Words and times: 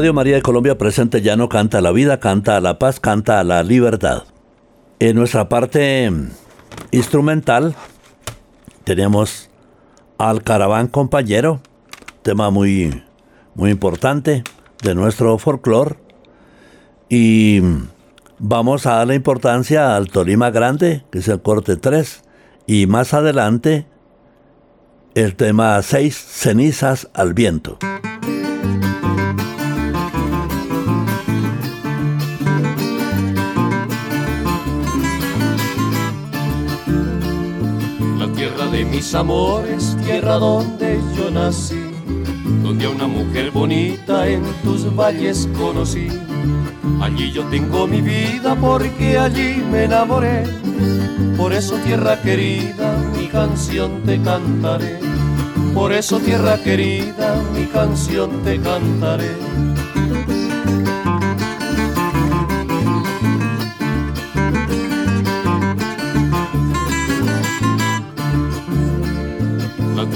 Radio 0.00 0.14
María 0.14 0.36
de 0.36 0.40
Colombia 0.40 0.78
presente 0.78 1.20
ya 1.20 1.36
no 1.36 1.50
canta 1.50 1.82
la 1.82 1.92
vida, 1.92 2.20
canta 2.20 2.58
la 2.62 2.78
paz, 2.78 3.00
canta 3.00 3.44
la 3.44 3.62
libertad. 3.62 4.22
En 4.98 5.14
nuestra 5.14 5.50
parte 5.50 6.10
instrumental 6.90 7.74
tenemos 8.84 9.50
al 10.16 10.42
Caraván 10.42 10.88
Compañero, 10.88 11.60
tema 12.22 12.48
muy, 12.48 13.02
muy 13.54 13.70
importante 13.70 14.42
de 14.82 14.94
nuestro 14.94 15.36
folclore. 15.36 15.98
Y 17.10 17.60
vamos 18.38 18.86
a 18.86 18.94
darle 18.94 19.16
importancia 19.16 19.96
al 19.96 20.08
Tolima 20.08 20.50
Grande, 20.50 21.04
que 21.12 21.18
es 21.18 21.28
el 21.28 21.42
corte 21.42 21.76
3, 21.76 22.22
y 22.66 22.86
más 22.86 23.12
adelante 23.12 23.84
el 25.14 25.36
tema 25.36 25.82
6, 25.82 26.16
Cenizas 26.16 27.10
al 27.12 27.34
Viento. 27.34 27.76
Mis 38.84 39.14
amores, 39.14 39.96
tierra 40.04 40.34
donde 40.36 41.00
yo 41.16 41.30
nací, 41.30 41.80
donde 42.62 42.86
a 42.86 42.90
una 42.90 43.06
mujer 43.06 43.50
bonita 43.50 44.26
en 44.26 44.42
tus 44.62 44.94
valles 44.94 45.48
conocí. 45.58 46.08
Allí 47.00 47.32
yo 47.32 47.44
tengo 47.44 47.86
mi 47.86 48.00
vida 48.00 48.54
porque 48.54 49.18
allí 49.18 49.62
me 49.70 49.84
enamoré. 49.84 50.44
Por 51.36 51.52
eso 51.52 51.76
tierra 51.76 52.20
querida, 52.20 52.96
mi 53.16 53.26
canción 53.28 54.02
te 54.04 54.20
cantaré. 54.20 54.98
Por 55.74 55.92
eso 55.92 56.18
tierra 56.18 56.56
querida, 56.62 57.36
mi 57.54 57.66
canción 57.66 58.42
te 58.42 58.58
cantaré. 58.60 59.30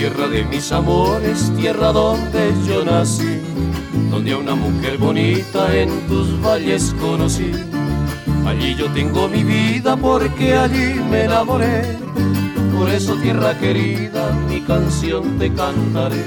Tierra 0.05 0.29
de 0.29 0.45
mis 0.45 0.71
amores, 0.71 1.51
tierra 1.57 1.91
donde 1.91 2.53
yo 2.69 2.85
nací, 2.85 3.41
donde 4.11 4.33
a 4.33 4.37
una 4.37 4.55
mujer 4.55 4.99
bonita 4.99 5.75
en 5.75 5.89
tus 6.09 6.39
valles 6.43 6.95
conocí. 7.01 7.53
Allí 8.47 8.75
yo 8.75 8.91
tengo 8.93 9.29
mi 9.29 9.43
vida 9.43 9.97
porque 9.97 10.53
allí 10.57 11.01
me 11.11 11.25
enamoré. 11.25 11.97
Por 12.77 12.91
eso 12.91 13.17
tierra 13.17 13.59
querida, 13.59 14.31
mi 14.47 14.61
canción 14.61 15.39
te 15.39 15.51
cantaré. 15.51 16.23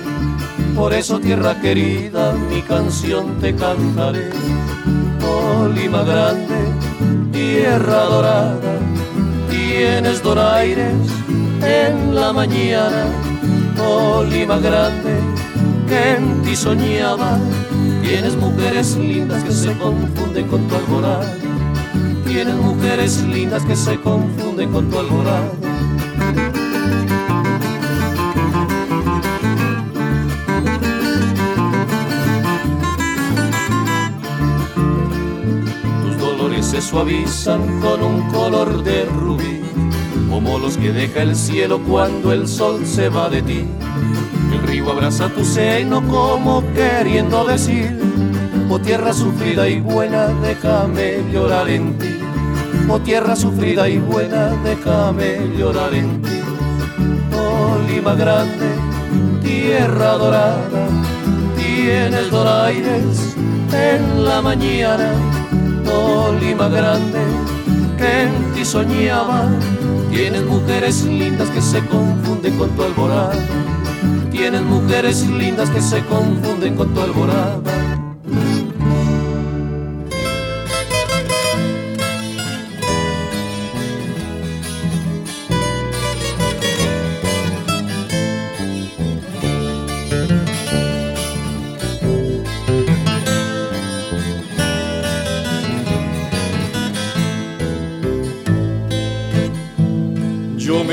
Por 0.75 0.91
eso 0.91 1.19
tierra 1.19 1.62
querida, 1.62 2.33
mi 2.50 2.63
canción 2.63 3.39
te 3.39 3.53
cantaré. 3.53 4.31
Oh 5.23 5.68
Lima 5.68 6.01
grande, 6.01 6.57
tierra 7.31 8.06
dorada, 8.06 8.80
tienes 9.51 10.23
donaires 10.23 10.95
en 11.62 12.15
la 12.15 12.33
mañana 12.33 13.37
oh 13.79 14.24
Lima 14.24 14.57
grande, 14.57 15.19
que 15.88 16.15
en 16.15 16.41
ti 16.41 16.56
soñaba. 16.56 17.39
Tienes 18.01 18.35
mujeres 18.35 18.95
lindas 18.95 19.44
que 19.44 19.51
se 19.51 19.77
confunden 19.77 20.47
con 20.47 20.68
tu 20.68 20.75
alborada. 20.75 21.35
Tienes 22.25 22.56
mujeres 22.56 23.21
lindas 23.24 23.63
que 23.65 23.75
se 23.75 24.00
confunden 24.00 24.71
con 24.71 24.89
tu 24.89 25.00
alborada. 25.00 25.51
Tus 36.03 36.18
dolores 36.18 36.65
se 36.65 36.81
suavizan 36.81 37.80
con 37.81 38.03
un 38.03 38.21
color 38.31 38.83
de 38.83 39.06
rubí 39.06 39.56
como 40.29 40.59
los 40.59 40.77
que 40.77 40.91
deja 40.91 41.21
el 41.21 41.35
cielo 41.35 41.79
cuando 41.88 42.31
el 42.33 42.47
sol 42.47 42.85
se 42.85 43.09
va 43.09 43.29
de 43.29 43.41
ti. 43.41 43.65
El 44.51 44.68
río 44.68 44.91
abraza 44.91 45.29
tu 45.29 45.44
seno 45.44 46.01
como 46.07 46.63
queriendo 46.74 47.45
decir, 47.45 47.97
oh 48.69 48.79
tierra 48.79 49.13
sufrida 49.13 49.68
y 49.68 49.79
buena, 49.79 50.27
déjame 50.41 51.24
llorar 51.31 51.69
en 51.69 51.97
ti. 51.97 52.19
Oh 52.89 53.00
tierra 53.00 53.35
sufrida 53.35 53.89
y 53.89 53.97
buena, 53.97 54.50
déjame 54.63 55.57
llorar 55.57 55.94
en 55.94 56.21
ti. 56.21 56.39
Oh 57.35 57.77
Lima 57.89 58.15
grande, 58.15 58.69
tierra 59.41 60.13
dorada, 60.13 60.88
tienes 61.57 62.30
doraires 62.31 63.35
en 63.73 64.23
la 64.23 64.41
mañana. 64.41 65.12
Oh 65.91 66.33
Lima 66.39 66.68
grande, 66.69 67.19
que 67.97 68.23
en 68.23 68.53
ti 68.53 68.63
soñaba 68.63 69.50
Tienes 70.18 70.44
mujeres 70.46 71.04
lindas 71.04 71.48
que 71.52 71.62
se 71.62 71.80
confunden 71.86 72.58
con 72.58 72.72
tu 72.72 72.81
alborada. 72.81 73.36
Tienes 74.31 74.64
mujeres 74.64 75.22
lindas 75.28 75.69
que 75.69 75.80
se 75.80 76.04
confunden 76.06 76.75
con 76.75 76.92
tu 76.92 77.02
alborada. 77.02 77.76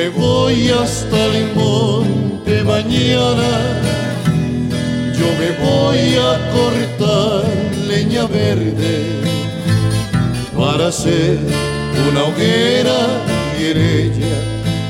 Voy 0.08 0.70
hasta 0.70 1.24
el 1.26 1.54
monte 1.54 2.62
mañana, 2.64 3.50
yo 5.18 5.26
me 5.40 5.50
voy 5.64 6.16
a 6.16 6.50
cortar 6.52 7.44
leña 7.86 8.26
verde 8.26 9.22
para 10.56 10.88
hacer 10.88 11.38
una 12.10 12.24
hoguera 12.24 12.98
y 13.58 13.64
en 13.70 13.78
ella, 13.78 14.36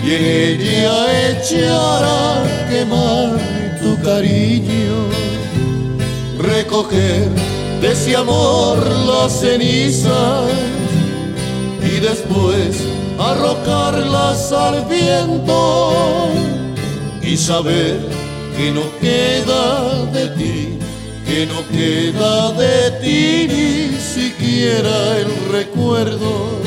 y 0.05 0.15
en 0.15 0.61
ella 0.61 1.31
echar 1.31 2.05
quemar 2.71 3.39
tu 3.83 4.00
cariño, 4.03 5.09
recoger 6.39 7.29
de 7.81 7.93
ese 7.93 8.17
amor 8.17 8.79
las 9.07 9.41
cenizas 9.41 10.50
y 11.83 12.00
después 12.00 12.84
arrocarlas 13.19 14.52
al 14.52 14.84
viento 14.87 16.28
y 17.22 17.37
saber 17.37 18.00
que 18.56 18.70
no 18.70 18.82
queda 19.00 20.05
de 20.12 20.28
ti, 20.31 20.78
que 21.26 21.46
no 21.46 21.66
queda 21.69 22.52
de 22.52 22.90
ti 23.02 23.46
ni 23.49 23.99
siquiera 23.99 25.19
el 25.19 25.52
recuerdo 25.52 26.63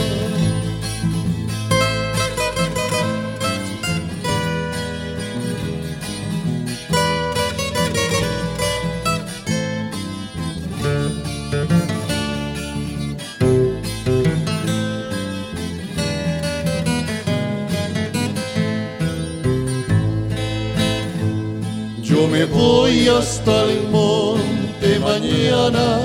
voy 22.87 23.07
hasta 23.09 23.63
el 23.63 23.81
monte 23.89 24.99
mañana, 24.99 25.99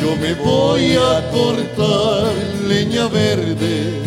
yo 0.00 0.14
me 0.16 0.32
voy 0.34 0.92
a 0.94 1.28
cortar 1.32 2.32
leña 2.68 3.08
verde 3.08 4.00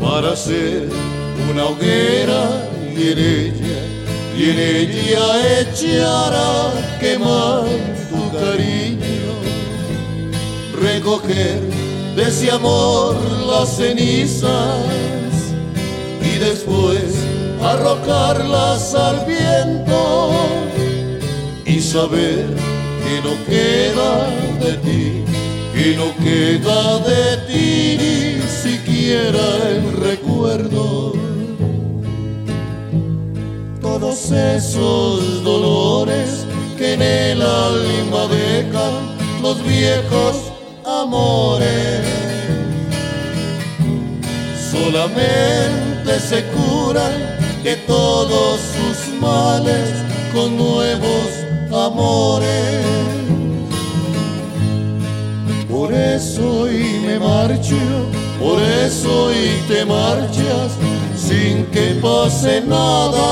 para 0.00 0.32
hacer 0.34 0.88
una 1.50 1.64
hoguera 1.64 2.42
y 2.96 3.08
en 3.12 3.18
ella, 3.18 3.80
y 4.38 4.50
en 4.50 4.58
ella 4.58 5.60
echar 5.60 6.32
a 6.32 6.98
quemar 7.00 7.64
tu 8.10 8.22
cariño, 8.38 9.32
recoger 10.80 11.60
de 12.14 12.22
ese 12.22 12.50
amor 12.52 13.16
las 13.48 13.76
cenizas 13.76 14.78
y 16.22 16.38
después 16.38 17.27
arrojarlas 17.62 18.94
al 18.94 19.24
viento 19.26 20.30
y 21.64 21.80
saber 21.80 22.46
que 23.04 23.20
no 23.22 23.44
queda 23.46 24.28
de 24.60 24.72
ti, 24.78 25.24
que 25.74 25.96
no 25.96 26.14
queda 26.22 26.98
de 27.00 27.36
ti 27.48 27.98
ni 27.98 28.42
siquiera 28.42 29.44
el 29.70 29.92
recuerdo. 29.96 31.12
Todos 33.80 34.30
esos 34.30 35.42
dolores 35.42 36.46
que 36.76 36.94
en 36.94 37.02
el 37.02 37.42
alma 37.42 38.26
dejan 38.28 39.18
los 39.42 39.64
viejos 39.64 40.36
amores. 40.84 42.06
Solamente 44.70 46.20
se 46.20 46.44
curan 46.44 47.27
de 47.68 47.76
todos 47.86 48.60
sus 48.74 49.20
males 49.20 49.90
con 50.32 50.56
nuevos 50.56 51.28
amores. 51.70 52.86
Por 55.68 55.92
eso 55.92 56.62
hoy 56.62 56.98
me 57.06 57.18
marcho, 57.18 57.76
por 58.40 58.62
eso 58.62 59.24
hoy 59.24 59.50
te 59.68 59.84
marchas 59.84 60.70
sin 61.14 61.66
que 61.66 61.98
pase 62.00 62.62
nada. 62.62 63.28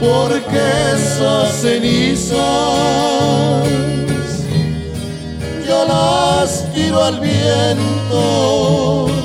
Porque 0.00 0.62
esas 0.96 1.52
cenizas 1.60 2.38
yo 5.68 5.84
las 5.86 6.72
tiro 6.72 7.04
al 7.04 7.20
viento 7.20 9.21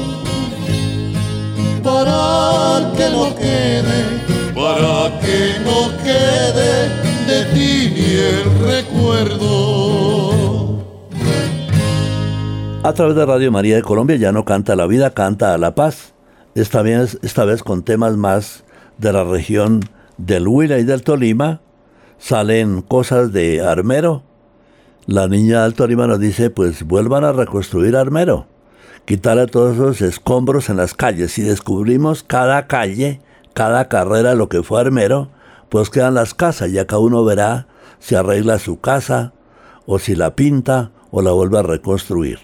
para 2.06 2.94
que 2.96 3.10
no 3.10 3.36
quede, 3.36 4.00
para 4.54 5.20
que 5.20 5.60
no 5.66 5.80
quede 6.04 6.90
de 7.26 7.40
ti 7.54 7.72
ni 7.96 8.10
el 8.16 8.46
recuerdo. 8.68 9.48
A 12.84 12.94
través 12.94 13.16
de 13.16 13.26
Radio 13.26 13.52
María 13.52 13.76
de 13.76 13.82
Colombia 13.82 14.16
ya 14.16 14.32
no 14.32 14.46
canta 14.46 14.76
la 14.76 14.86
vida, 14.86 15.10
canta 15.12 15.56
a 15.56 15.58
la 15.58 15.74
paz. 15.74 16.14
Esta 16.54 16.84
vez, 16.84 17.18
esta 17.24 17.46
vez 17.46 17.64
con 17.64 17.82
temas 17.84 18.16
más 18.16 18.64
de 18.98 19.14
la 19.14 19.24
región 19.24 19.82
del 20.18 20.48
Huila 20.48 20.78
y 20.78 20.84
del 20.84 21.04
Tolima. 21.04 21.62
Salen 22.20 22.82
cosas 22.82 23.34
de 23.34 23.62
Armero. 23.62 24.24
La 25.08 25.28
niña 25.28 25.64
del 25.64 25.74
Tolima 25.74 26.06
nos 26.08 26.20
dice, 26.20 26.50
pues 26.50 26.84
vuelvan 26.84 27.24
a 27.24 27.32
reconstruir 27.32 27.96
Armero. 27.96 28.46
Quitarle 29.08 29.48
todos 29.48 29.76
esos 29.76 30.02
escombros 30.02 30.70
en 30.70 30.76
las 30.76 30.94
calles. 30.94 31.32
Si 31.32 31.42
descubrimos 31.42 32.24
cada 32.24 32.68
calle, 32.68 33.22
cada 33.54 33.88
carrera, 33.88 34.36
lo 34.36 34.50
que 34.50 34.64
fue 34.64 34.82
Armero, 34.82 35.30
pues 35.70 35.90
quedan 35.90 36.14
las 36.14 36.34
casas. 36.34 36.74
Ya 36.74 36.88
cada 36.88 37.00
uno 37.00 37.24
verá 37.24 37.68
si 38.00 38.16
arregla 38.16 38.60
su 38.60 38.82
casa, 38.82 39.32
o 39.86 39.98
si 39.98 40.14
la 40.14 40.36
pinta, 40.36 40.92
o 41.10 41.22
la 41.22 41.32
vuelve 41.32 41.58
a 41.58 41.62
reconstruir. 41.62 42.40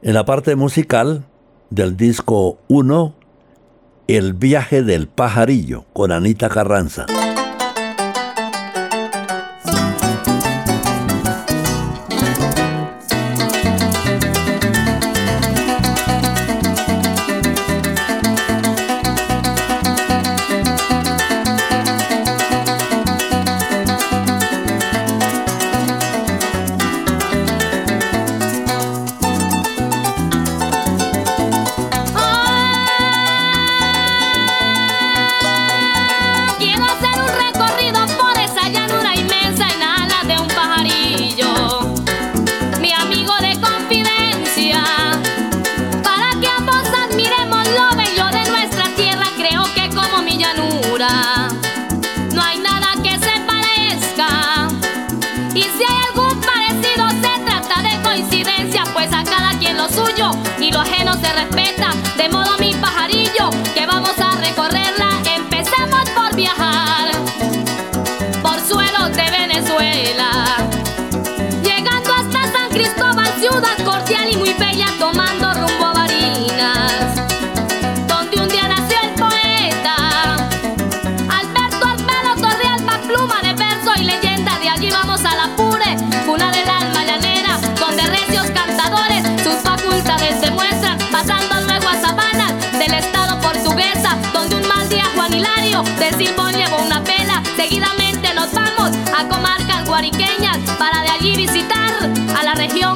En 0.00 0.14
la 0.14 0.24
parte 0.24 0.56
musical 0.56 1.26
del 1.68 1.98
disco 1.98 2.56
1, 2.68 3.14
El 4.06 4.32
viaje 4.32 4.82
del 4.82 5.08
pajarillo, 5.08 5.84
con 5.92 6.10
Anita 6.10 6.48
Carranza. 6.48 7.04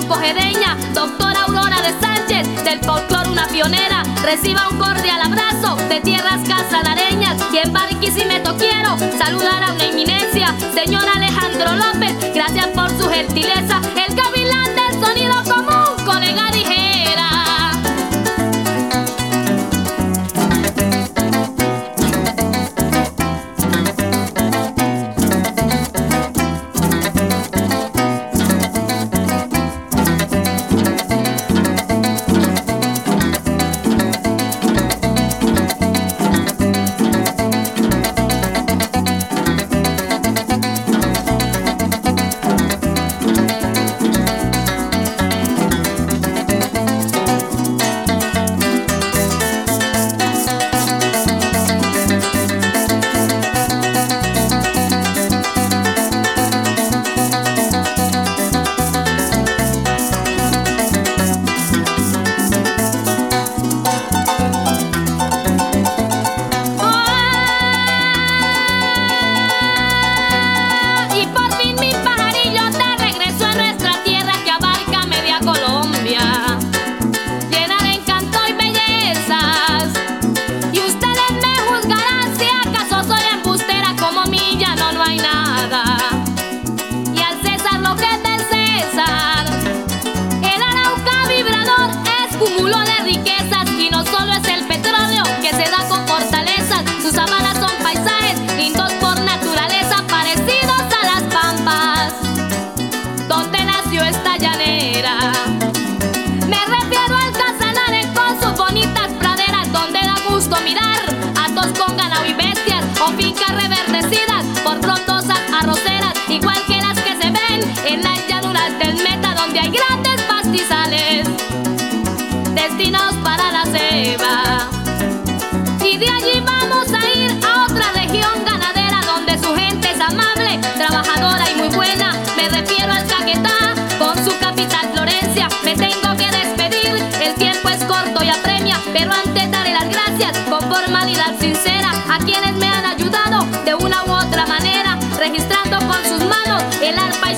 Cogedeña. 0.05 0.77
Doctora 0.95 1.43
Aurora 1.43 1.81
de 1.83 2.01
Sánchez, 2.01 2.65
del 2.65 2.81
folclor 2.81 3.29
una 3.29 3.47
pionera. 3.49 4.03
Reciba 4.23 4.69
un 4.69 4.79
cordial 4.79 5.21
abrazo 5.21 5.77
de 5.89 6.01
tierras 6.01 6.41
casanareñas. 6.47 7.37
Y 7.53 7.59
en 7.59 7.73
Barquisimeto 7.73 8.57
quiero 8.57 8.97
saludar 9.19 9.63
a 9.65 9.73
una 9.73 9.85
eminencia, 9.85 10.55
señor 10.75 11.05
Alejandro 11.15 11.75
López. 11.77 12.35
Gracias 12.35 12.67
por 12.69 12.91
su 12.91 13.09
gentileza. 13.09 13.81
El 13.97 14.15
gavilán 14.15 14.75
del 14.75 15.05
sonido 15.05 15.35
común, 15.45 15.82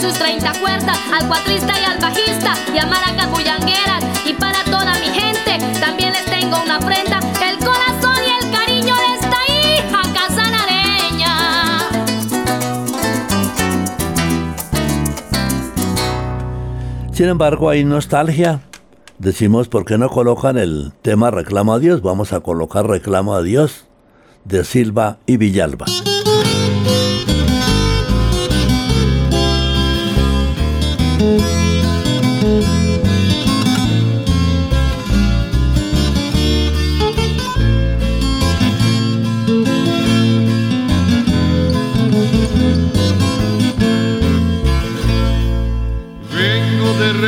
sus 0.00 0.14
30 0.14 0.52
cuerdas, 0.60 0.98
al 1.12 1.28
cuatrista 1.28 1.72
y 1.80 1.84
al 1.84 1.98
bajista, 1.98 2.54
y 2.74 2.78
a 2.78 2.86
maracas 2.86 3.30
bullangueras. 3.30 4.04
Y 4.26 4.32
para 4.34 4.64
toda 4.64 4.94
mi 4.98 5.06
gente 5.06 5.58
también 5.80 6.12
les 6.12 6.24
tengo 6.24 6.56
una 6.62 6.78
prenda, 6.80 7.18
el 7.18 7.58
corazón 7.58 8.16
y 8.24 8.44
el 8.44 8.50
cariño 8.50 8.94
de 8.94 9.14
esta 9.14 9.36
hija 9.52 10.02
casanareña. 10.14 11.34
Sin 17.12 17.28
embargo, 17.28 17.70
hay 17.70 17.84
nostalgia. 17.84 18.60
Decimos, 19.18 19.68
¿por 19.68 19.84
qué 19.84 19.96
no 19.96 20.08
colocan 20.08 20.58
el 20.58 20.92
tema 21.02 21.30
Reclamo 21.30 21.72
a 21.72 21.78
Dios? 21.78 22.02
Vamos 22.02 22.32
a 22.32 22.40
colocar 22.40 22.86
Reclamo 22.86 23.34
a 23.34 23.42
Dios 23.42 23.86
de 24.44 24.64
Silva 24.64 25.18
y 25.26 25.36
Villalba. 25.36 25.86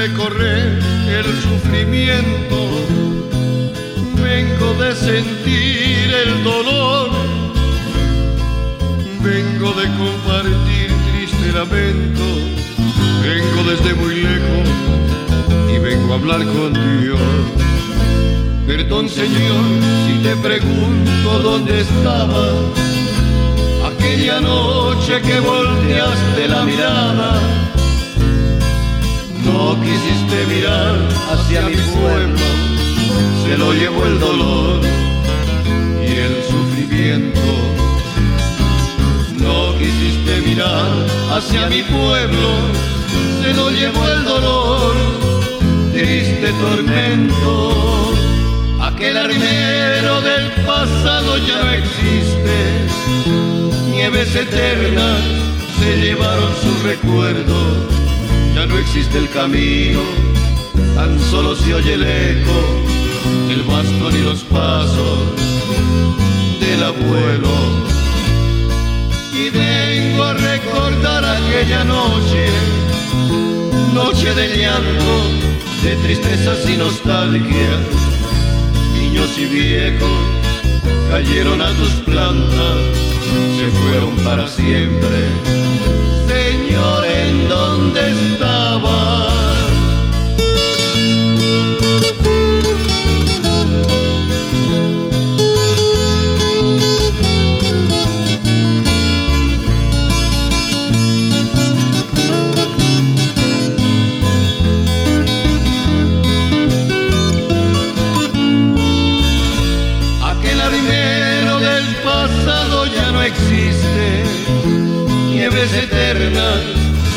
Recorrer 0.07 0.79
el 1.09 1.25
sufrimiento, 1.43 2.59
vengo 4.23 4.75
de 4.75 4.95
sentir 4.95 6.15
el 6.15 6.45
dolor, 6.45 6.66
vengo 13.27 13.65
desde 13.65 13.95
muy 13.95 14.15
lejos 14.23 14.69
y 15.75 15.79
vengo 15.79 16.13
a 16.13 16.17
hablar 16.17 16.45
con 16.45 16.73
Dios. 17.01 17.21
Perdón 18.67 19.09
Señor 19.09 19.65
si 20.07 20.23
te 20.23 20.37
pregunto 20.37 21.39
dónde 21.43 21.81
estaba 21.81 22.51
aquella 23.89 24.41
noche 24.41 25.21
que 25.23 25.41
volteaste 25.41 26.49
la 26.49 26.63
mirada. 26.65 27.41
No 29.45 29.77
quisiste 29.81 30.47
mirar 30.55 30.97
hacia 31.33 31.63
mi 31.63 31.77
pueblo, 31.77 32.47
se 33.45 33.57
lo 33.59 33.73
llevó 33.73 34.05
el 34.05 34.21
dolor 34.21 34.81
y 36.03 36.13
el 36.27 36.35
sufrimiento. 36.51 37.41
No 39.39 39.79
quisiste 39.79 40.41
mirar 40.49 40.91
hacia 41.31 41.69
mi 41.69 41.83
pueblo, 41.83 42.49
se 43.43 43.55
lo 43.55 43.71
llevó 43.71 44.09
el 44.09 44.25
dolor, 44.25 44.95
triste 45.93 46.53
tormento. 46.61 48.13
Aquel 48.81 49.17
armero 49.17 50.21
del 50.21 50.51
pasado 50.65 51.39
ya 51.39 51.63
no 51.65 51.71
existe, 51.73 52.57
nieves 53.91 54.35
eternas 54.35 55.21
se 55.79 55.97
llevaron 55.97 56.51
su 56.63 56.87
recuerdo 56.87 57.97
ya 58.57 58.65
no 58.65 58.79
existe 58.79 59.19
el 59.19 59.29
camino, 59.29 60.01
tan 60.95 61.21
solo 61.31 61.55
se 61.55 61.75
oye 61.75 61.93
el 61.93 62.05
eco, 62.05 62.59
el 63.51 63.63
bastón 63.65 64.17
y 64.17 64.23
los 64.23 64.43
pasos 64.45 65.19
del 66.59 66.83
abuelo. 66.83 67.55
Y 69.35 69.51
vengo 69.51 70.25
a 70.25 70.33
recordar 70.33 71.23
aquella 71.23 71.85
noche, 71.85 72.47
noche 73.97 74.35
de 74.35 74.59
llanto, 74.59 75.15
de 75.83 75.97
tristezas 75.97 76.69
y 76.69 76.77
nostalgia. 76.77 77.73
Niños 78.93 79.39
y 79.39 79.47
viejos 79.47 80.11
cayeron 81.11 81.63
a 81.63 81.73
tus 81.73 81.93
plantas, 82.05 82.77
se 83.59 83.67
fueron 83.79 84.15
para 84.17 84.47
siempre. 84.47 85.66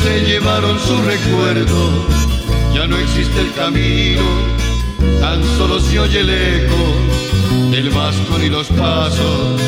Se 0.02 0.20
llevaron 0.24 0.78
su 0.78 1.02
recuerdo, 1.02 2.06
ya 2.72 2.86
no 2.86 2.96
existe 2.96 3.40
el 3.40 3.52
camino, 3.54 4.22
tan 5.20 5.42
solo 5.56 5.80
se 5.80 5.98
oye 5.98 6.20
el 6.20 6.30
eco 6.30 7.70
del 7.70 7.90
bastón 7.90 8.44
y 8.44 8.48
los 8.48 8.68
pasos 8.68 9.60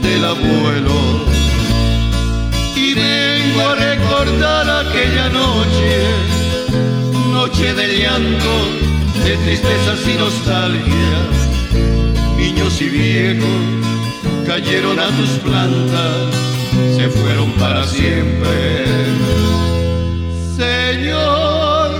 del 0.00 0.24
abuelo. 0.24 1.24
Y 2.76 2.94
vengo 2.94 3.60
a 3.68 3.74
recordar 3.74 4.86
aquella 4.86 5.28
noche, 5.30 6.04
noche 7.32 7.74
de 7.74 7.98
llanto, 7.98 8.54
de 9.24 9.36
tristezas 9.38 10.06
y 10.06 10.14
nostalgia. 10.18 11.18
Niños 12.36 12.80
y 12.80 12.88
viejos 12.88 13.80
cayeron 14.46 14.98
a 14.98 15.08
tus 15.08 15.30
plantas, 15.40 16.49
se 16.70 17.08
fueron 17.08 17.52
para 17.52 17.84
siempre. 17.84 18.84
Señor, 20.56 21.90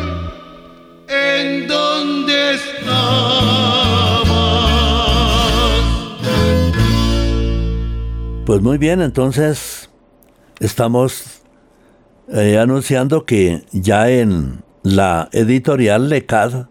¿en 1.08 1.66
dónde 1.66 2.54
estabas? 2.54 4.28
Pues 8.46 8.60
muy 8.60 8.78
bien, 8.78 9.00
entonces 9.00 9.90
estamos 10.60 11.42
eh, 12.28 12.58
anunciando 12.58 13.24
que 13.24 13.64
ya 13.72 14.10
en 14.10 14.62
la 14.82 15.28
editorial 15.32 16.08
LECAD, 16.08 16.66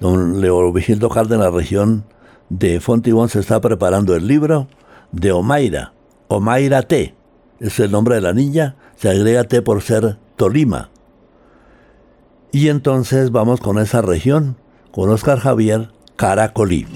don 0.00 0.40
Leovigildo 0.40 1.08
Cárdenas, 1.08 1.52
región 1.52 2.04
de 2.48 2.80
Fontibón, 2.80 3.28
se 3.28 3.40
está 3.40 3.60
preparando 3.60 4.14
el 4.16 4.26
libro 4.26 4.68
de 5.10 5.32
Omaira, 5.32 5.92
Omaira 6.28 6.82
T. 6.82 7.14
Es 7.62 7.78
el 7.78 7.92
nombre 7.92 8.16
de 8.16 8.20
la 8.20 8.32
niña, 8.32 8.74
se 8.96 9.08
agrega 9.08 9.44
T 9.44 9.62
por 9.62 9.82
ser 9.82 10.18
Tolima. 10.34 10.90
Y 12.50 12.70
entonces 12.70 13.30
vamos 13.30 13.60
con 13.60 13.78
esa 13.78 14.02
región, 14.02 14.56
con 14.90 15.08
Oscar 15.10 15.38
Javier 15.38 15.90
Caracolí. 16.16 16.88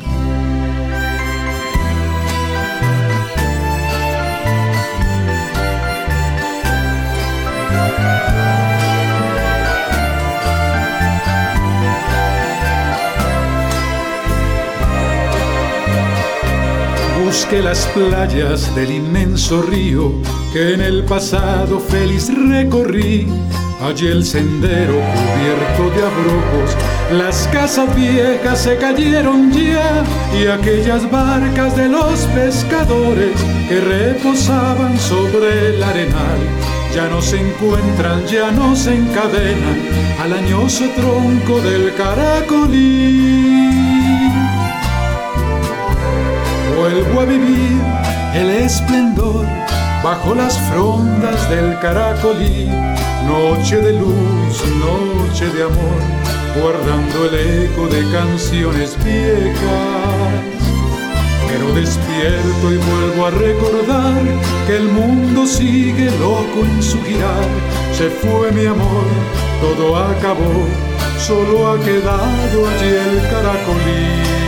Busque 17.37 17.61
las 17.61 17.85
playas 17.89 18.75
del 18.75 18.93
inmenso 18.93 19.61
río 19.61 20.11
que 20.55 20.73
en 20.73 20.81
el 20.81 21.05
pasado 21.05 21.79
feliz 21.79 22.31
recorrí. 22.35 23.29
Allí 23.79 24.07
el 24.07 24.25
sendero 24.25 24.95
cubierto 24.95 25.95
de 25.95 26.07
abrojos, 26.07 26.75
las 27.13 27.47
casas 27.49 27.95
viejas 27.95 28.59
se 28.63 28.79
cayeron 28.79 29.53
ya 29.53 30.03
y 30.35 30.47
aquellas 30.47 31.11
barcas 31.11 31.77
de 31.77 31.91
los 31.91 32.21
pescadores 32.35 33.39
que 33.69 33.81
reposaban 33.83 34.99
sobre 34.99 35.75
el 35.75 35.83
arenal 35.83 36.39
ya 36.95 37.07
no 37.07 37.21
se 37.21 37.39
encuentran, 37.39 38.27
ya 38.27 38.51
no 38.51 38.75
se 38.75 38.95
encadenan 38.95 39.79
al 40.23 40.33
añoso 40.33 40.85
tronco 40.97 41.61
del 41.61 41.95
caracolí. 41.97 43.86
Vuelvo 46.89 47.21
a 47.21 47.25
vivir 47.25 47.83
el 48.33 48.49
esplendor 48.49 49.45
bajo 50.05 50.37
las 50.37 50.57
frondas 50.71 51.51
del 51.51 51.77
caracolí, 51.81 52.69
noche 53.27 53.79
de 53.79 53.93
luz, 53.95 54.63
noche 54.79 55.47
de 55.47 55.65
amor, 55.65 56.01
guardando 56.55 57.25
el 57.25 57.65
eco 57.65 57.89
de 57.89 58.09
canciones 58.13 58.97
viejas. 59.03 60.45
Pero 61.49 61.73
despierto 61.75 62.73
y 62.73 62.77
vuelvo 62.77 63.27
a 63.27 63.31
recordar 63.31 64.23
que 64.69 64.77
el 64.77 64.85
mundo 64.85 65.45
sigue 65.45 66.09
loco 66.21 66.65
en 66.65 66.81
su 66.81 67.03
girar 67.03 67.49
se 67.93 68.11
fue 68.11 68.53
mi 68.53 68.65
amor, 68.65 69.07
todo 69.61 69.97
acabó, 69.97 70.69
solo 71.19 71.73
ha 71.73 71.81
quedado 71.81 72.69
allí 72.69 72.91
el 72.91 73.29
caracolí. 73.29 74.46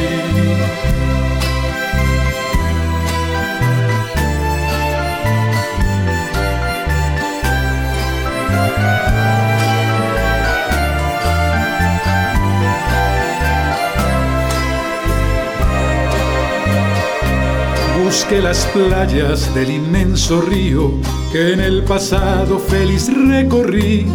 Busque 18.29 18.43
las 18.43 18.67
playas 18.75 19.55
del 19.55 19.71
inmenso 19.71 20.43
río 20.43 20.93
que 21.33 21.55
en 21.55 21.61
el 21.61 21.83
pasado 21.83 22.59
feliz 22.59 23.09
recorrí. 23.11 24.07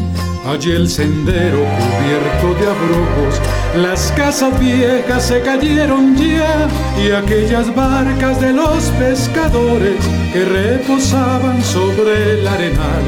Allí 0.46 0.70
el 0.70 0.88
sendero 0.88 1.58
cubierto 1.58 2.54
de 2.62 2.70
abrojos, 2.70 3.42
las 3.76 4.12
casas 4.12 4.60
viejas 4.60 5.26
se 5.26 5.42
cayeron 5.42 6.16
ya 6.16 6.68
y 7.04 7.10
aquellas 7.10 7.74
barcas 7.76 8.40
de 8.40 8.54
los 8.54 8.84
pescadores 9.00 9.98
que 10.32 10.46
reposaban 10.46 11.64
sobre 11.64 12.34
el 12.34 12.48
arenal 12.48 13.04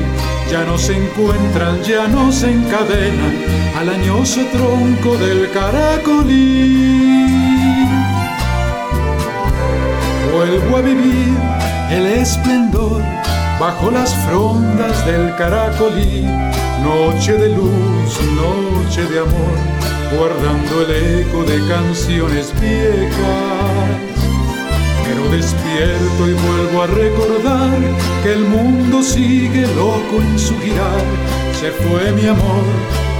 ya 0.49 0.65
no 0.65 0.75
se 0.75 0.97
encuentran, 0.97 1.83
ya 1.83 2.07
no 2.07 2.31
se 2.31 2.49
encadenan 2.49 3.43
al 3.77 3.89
añoso 3.89 4.41
tronco 4.51 5.15
del 5.17 5.51
caracolí 5.51 7.34
vuelvo 10.47 10.77
a 10.77 10.81
vivir 10.81 11.33
el 11.89 12.05
esplendor 12.05 13.01
bajo 13.59 13.89
las 13.89 14.13
frondas 14.25 15.05
del 15.05 15.35
caracolí, 15.35 16.23
noche 16.83 17.33
de 17.33 17.49
luz, 17.49 18.19
noche 18.35 19.05
de 19.05 19.19
amor, 19.19 19.57
guardando 20.15 20.81
el 20.81 21.21
eco 21.21 21.43
de 21.43 21.67
canciones 21.67 22.53
viejas. 22.59 23.95
Pero 25.03 25.29
despierto 25.29 26.27
y 26.27 26.33
vuelvo 26.33 26.83
a 26.83 26.87
recordar 26.87 27.77
que 28.23 28.33
el 28.33 28.45
mundo 28.45 29.01
sigue 29.01 29.65
loco 29.75 30.21
en 30.21 30.37
su 30.37 30.59
girar. 30.59 31.05
Se 31.59 31.71
fue 31.71 32.11
mi 32.11 32.27
amor, 32.27 32.65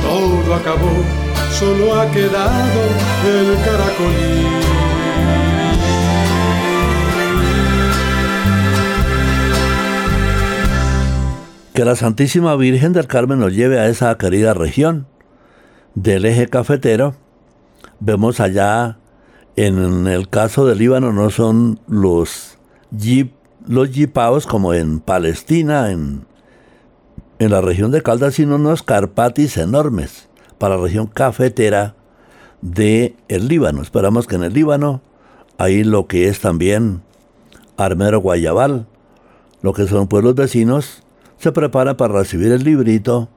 todo 0.02 0.54
acabó, 0.54 0.96
solo 1.58 2.00
ha 2.00 2.10
quedado 2.12 2.82
el 3.26 3.56
caracolí. 3.64 4.95
Que 11.76 11.84
la 11.84 11.98
Santísima 11.98 12.56
Virgen 12.56 12.94
del 12.94 13.06
Carmen 13.06 13.40
nos 13.40 13.54
lleve 13.54 13.82
a 13.82 13.88
esa 13.88 14.18
querida 14.18 14.54
región 14.54 15.08
del 15.94 16.24
eje 16.24 16.48
cafetero. 16.48 17.16
Vemos 18.00 18.40
allá, 18.40 18.98
en 19.58 20.08
el 20.08 20.30
caso 20.30 20.66
del 20.66 20.78
Líbano, 20.78 21.12
no 21.12 21.30
son 21.32 21.82
los 21.86 22.58
jeep, 22.92 23.34
los 23.68 23.90
jipaos 23.90 24.48
como 24.48 24.74
en 24.74 25.02
Palestina, 25.02 25.92
en, 25.92 26.26
en 27.40 27.52
la 27.52 27.60
región 27.60 27.92
de 27.92 28.02
Caldas, 28.02 28.36
sino 28.36 28.56
unos 28.56 28.82
carpatis 28.82 29.58
enormes 29.58 30.30
para 30.58 30.78
la 30.78 30.84
región 30.84 31.08
cafetera 31.08 31.96
de 32.62 33.18
el 33.28 33.50
Líbano. 33.50 33.82
Esperamos 33.82 34.28
que 34.28 34.36
en 34.36 34.46
el 34.46 34.54
Líbano, 34.54 35.02
ahí 35.58 35.84
lo 35.84 36.08
que 36.08 36.30
es 36.30 36.40
también 36.40 37.02
Armero 37.76 38.22
Guayabal, 38.22 38.88
lo 39.62 39.74
que 39.74 39.88
son 39.88 40.08
pueblos 40.08 40.36
vecinos, 40.36 41.02
se 41.38 41.52
prepara 41.52 41.98
para 41.98 42.14
recibir 42.14 42.52
el 42.52 42.64
librito 42.64 43.30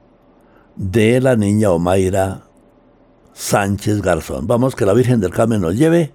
de 0.75 1.19
la 1.21 1.35
niña 1.35 1.71
Omaira 1.71 2.43
Sánchez 3.33 4.01
Garzón. 4.01 4.47
Vamos 4.47 4.75
que 4.75 4.85
la 4.85 4.93
Virgen 4.93 5.19
del 5.19 5.31
Carmen 5.31 5.61
nos 5.61 5.75
lleve 5.75 6.13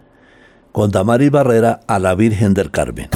con 0.72 0.90
Damaris 0.90 1.30
Barrera 1.30 1.80
a 1.86 1.98
la 1.98 2.14
Virgen 2.14 2.54
del 2.54 2.70
Carmen. 2.70 3.08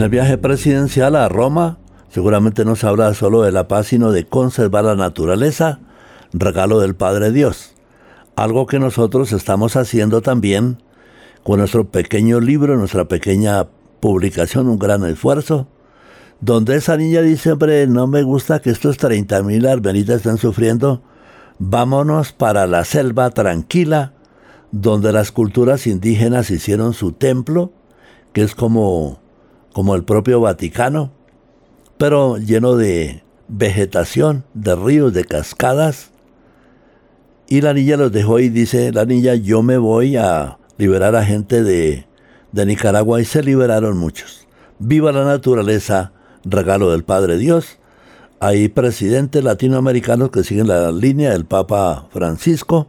En 0.00 0.04
el 0.04 0.10
viaje 0.10 0.38
presidencial 0.38 1.14
a 1.14 1.28
Roma, 1.28 1.76
seguramente 2.08 2.64
no 2.64 2.74
se 2.74 2.86
habla 2.86 3.12
solo 3.12 3.42
de 3.42 3.52
la 3.52 3.68
paz, 3.68 3.88
sino 3.88 4.12
de 4.12 4.24
conservar 4.24 4.82
la 4.82 4.96
naturaleza, 4.96 5.80
regalo 6.32 6.80
del 6.80 6.94
Padre 6.94 7.32
Dios. 7.32 7.74
Algo 8.34 8.64
que 8.66 8.78
nosotros 8.78 9.30
estamos 9.32 9.76
haciendo 9.76 10.22
también 10.22 10.82
con 11.42 11.58
nuestro 11.58 11.90
pequeño 11.90 12.40
libro, 12.40 12.78
nuestra 12.78 13.08
pequeña 13.08 13.68
publicación, 14.00 14.70
un 14.70 14.78
gran 14.78 15.04
esfuerzo, 15.04 15.68
donde 16.40 16.76
esa 16.76 16.96
niña 16.96 17.20
dice, 17.20 17.52
hombre, 17.52 17.86
no 17.86 18.06
me 18.06 18.22
gusta 18.22 18.60
que 18.60 18.70
estos 18.70 18.96
30 18.96 19.42
mil 19.42 19.66
arbenitas 19.66 20.16
estén 20.16 20.38
sufriendo, 20.38 21.02
vámonos 21.58 22.32
para 22.32 22.66
la 22.66 22.86
selva 22.86 23.28
tranquila, 23.32 24.14
donde 24.72 25.12
las 25.12 25.30
culturas 25.30 25.86
indígenas 25.86 26.50
hicieron 26.50 26.94
su 26.94 27.12
templo, 27.12 27.74
que 28.32 28.40
es 28.40 28.54
como, 28.54 29.20
como 29.72 29.94
el 29.94 30.04
propio 30.04 30.40
Vaticano, 30.40 31.12
pero 31.98 32.38
lleno 32.38 32.76
de 32.76 33.22
vegetación, 33.48 34.44
de 34.54 34.76
ríos, 34.76 35.12
de 35.12 35.24
cascadas. 35.24 36.10
Y 37.48 37.60
la 37.60 37.74
niña 37.74 37.96
los 37.96 38.12
dejó 38.12 38.38
y 38.38 38.48
dice, 38.48 38.92
la 38.92 39.04
niña, 39.04 39.34
yo 39.34 39.62
me 39.62 39.76
voy 39.76 40.16
a 40.16 40.58
liberar 40.78 41.16
a 41.16 41.24
gente 41.24 41.62
de, 41.62 42.06
de 42.52 42.66
Nicaragua 42.66 43.20
y 43.20 43.24
se 43.24 43.42
liberaron 43.42 43.98
muchos. 43.98 44.46
Viva 44.78 45.12
la 45.12 45.24
naturaleza, 45.24 46.12
regalo 46.44 46.90
del 46.90 47.04
Padre 47.04 47.36
Dios. 47.36 47.78
Hay 48.38 48.68
presidentes 48.68 49.44
latinoamericanos 49.44 50.30
que 50.30 50.44
siguen 50.44 50.68
la 50.68 50.90
línea 50.92 51.32
del 51.32 51.44
Papa 51.44 52.06
Francisco 52.10 52.86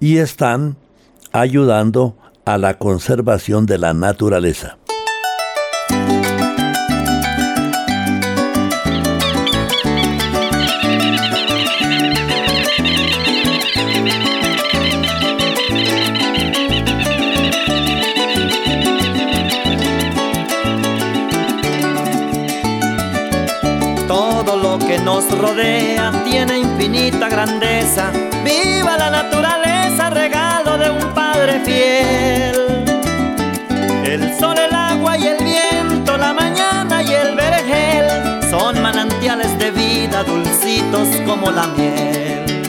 y 0.00 0.18
están 0.18 0.76
ayudando 1.32 2.16
a 2.44 2.56
la 2.56 2.78
conservación 2.78 3.66
de 3.66 3.76
la 3.76 3.92
naturaleza. 3.92 4.77
Nos 24.96 25.30
rodea 25.38 26.10
tiene 26.24 26.60
infinita 26.60 27.28
grandeza. 27.28 28.10
Viva 28.42 28.96
la 28.96 29.10
naturaleza, 29.10 30.08
regalo 30.08 30.78
de 30.78 30.90
un 30.90 31.12
padre 31.12 31.60
fiel. 31.60 32.56
El 34.04 34.38
sol, 34.38 34.56
el 34.56 34.74
agua 34.74 35.18
y 35.18 35.26
el 35.26 35.44
viento, 35.44 36.16
la 36.16 36.32
mañana 36.32 37.02
y 37.02 37.12
el 37.12 37.36
vergel 37.36 38.06
son 38.48 38.80
manantiales 38.80 39.58
de 39.58 39.70
vida 39.72 40.24
dulcitos 40.24 41.08
como 41.26 41.50
la 41.50 41.66
miel. 41.66 42.62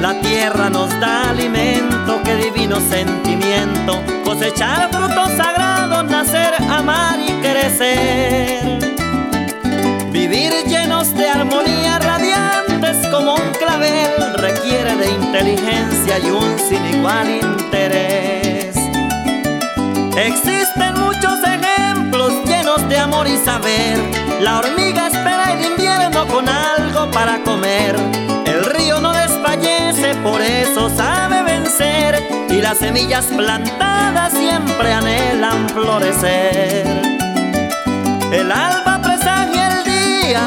La 0.00 0.18
tierra 0.20 0.70
nos 0.70 0.88
da 0.98 1.28
alimento, 1.28 2.20
qué 2.24 2.36
divino 2.36 2.80
sentimiento, 2.80 4.00
cosechar 4.24 4.88
frutos 4.90 5.28
sagrados, 5.36 6.04
nacer, 6.04 6.54
amar 6.70 7.18
y 7.20 7.32
crecer. 7.42 8.93
Vivir 10.26 10.54
llenos 10.66 11.14
de 11.14 11.28
armonía 11.28 11.98
radiantes 11.98 12.96
como 13.08 13.34
un 13.34 13.50
clavel 13.58 14.32
requiere 14.38 14.96
de 14.96 15.10
inteligencia 15.10 16.18
y 16.18 16.30
un 16.30 16.58
sin 16.58 16.82
igual 16.96 17.28
interés. 17.28 18.74
Existen 20.16 20.94
muchos 20.94 21.40
ejemplos 21.44 22.32
llenos 22.46 22.88
de 22.88 22.96
amor 23.00 23.28
y 23.28 23.36
saber. 23.36 23.98
La 24.40 24.60
hormiga 24.60 25.08
espera 25.08 25.52
el 25.52 25.72
invierno 25.72 26.26
con 26.28 26.48
algo 26.48 27.10
para 27.10 27.42
comer. 27.42 27.94
El 28.46 28.64
río 28.64 29.02
no 29.02 29.12
desfallece, 29.12 30.14
por 30.22 30.40
eso 30.40 30.88
sabe 30.96 31.42
vencer. 31.42 32.46
Y 32.48 32.62
las 32.62 32.78
semillas 32.78 33.26
plantadas 33.26 34.32
siempre 34.32 34.90
anhelan 34.90 35.68
florecer. 35.68 36.86
El 38.32 38.50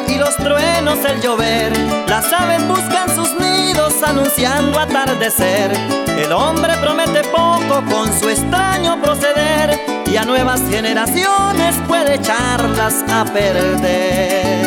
y 0.08 0.17
los 0.17 0.36
truenos 0.36 1.00
el 1.06 1.21
llover. 1.21 1.71
Las 2.10 2.32
aves 2.34 2.67
buscan 2.67 3.10
sus 3.15 3.34
nidos 3.39 4.04
anunciando 4.04 4.80
atardecer. 4.80 5.71
El 6.17 6.34
hombre 6.34 6.73
promete 6.82 7.21
poco 7.30 7.82
con 7.89 8.12
su 8.19 8.30
extraño 8.30 9.02
proceder 9.02 9.80
y 10.06 10.17
a 10.17 10.26
nuevas 10.26 10.62
generaciones 10.69 11.76
puede 11.88 12.15
echarlas 12.15 13.06
a 13.10 13.23
perder. 13.32 14.66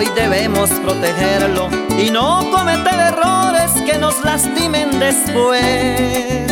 Hoy 0.00 0.08
debemos 0.14 0.70
protegerlo 0.70 1.68
y 1.98 2.10
no 2.10 2.50
cometer 2.50 2.98
errores 2.98 3.70
que 3.84 3.98
nos 3.98 4.24
lastimen 4.24 4.98
después. 4.98 6.50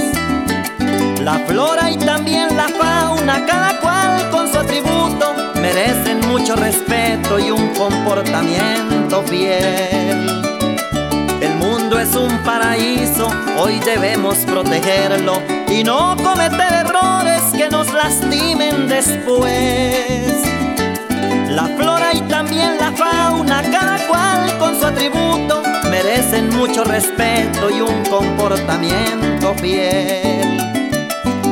La 1.22 1.38
flora 1.46 1.90
y 1.90 1.96
también 1.96 2.54
la 2.54 2.68
fauna, 2.68 3.46
cada 3.46 3.80
cual 3.80 4.28
con 4.30 4.52
su 4.52 4.58
atributo, 4.58 5.32
merecen 5.62 6.20
mucho 6.28 6.56
respeto 6.56 7.38
y 7.38 7.50
un 7.50 7.68
comportamiento 7.68 9.22
fiel. 9.22 10.42
El 11.40 11.54
mundo 11.54 11.98
es 11.98 12.14
un 12.14 12.36
paraíso, 12.44 13.30
hoy 13.58 13.80
debemos 13.80 14.36
protegerlo 14.40 15.40
y 15.70 15.82
no 15.84 16.16
cometer 16.22 16.70
errores 16.84 17.42
que 17.56 17.70
nos 17.70 17.90
lastimen 17.94 18.88
después. 18.88 20.38
La 21.58 21.66
flora 21.76 22.14
y 22.14 22.20
también 22.28 22.78
la 22.78 22.92
fauna, 22.92 23.62
cada 23.62 23.98
cual 24.06 24.56
con 24.58 24.78
su 24.78 24.86
atributo, 24.86 25.60
merecen 25.90 26.50
mucho 26.50 26.84
respeto 26.84 27.68
y 27.68 27.80
un 27.80 28.04
comportamiento 28.04 29.56
fiel. 29.56 30.56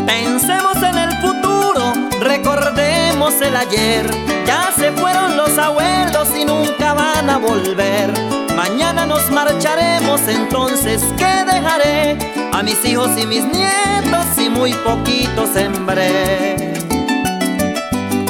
Pensemos 0.06 0.76
en 0.76 0.96
el 0.96 1.10
futuro, 1.16 1.92
recordemos 2.20 3.34
el 3.40 3.56
ayer. 3.56 4.08
Ya 4.46 4.70
se 4.78 4.92
fueron 4.92 5.36
los 5.36 5.58
abuelos 5.58 6.28
y 6.40 6.44
nunca 6.44 6.94
van 6.94 7.28
a 7.28 7.38
volver. 7.38 8.12
Mañana 8.54 9.06
nos 9.06 9.28
marcharemos, 9.32 10.20
entonces 10.28 11.02
¿qué 11.18 11.44
dejaré? 11.52 12.16
A 12.52 12.62
mis 12.62 12.84
hijos 12.84 13.10
y 13.20 13.26
mis 13.26 13.44
nietos 13.44 14.26
y 14.38 14.50
muy 14.50 14.72
poquitos 14.72 15.50
sembré. 15.50 16.76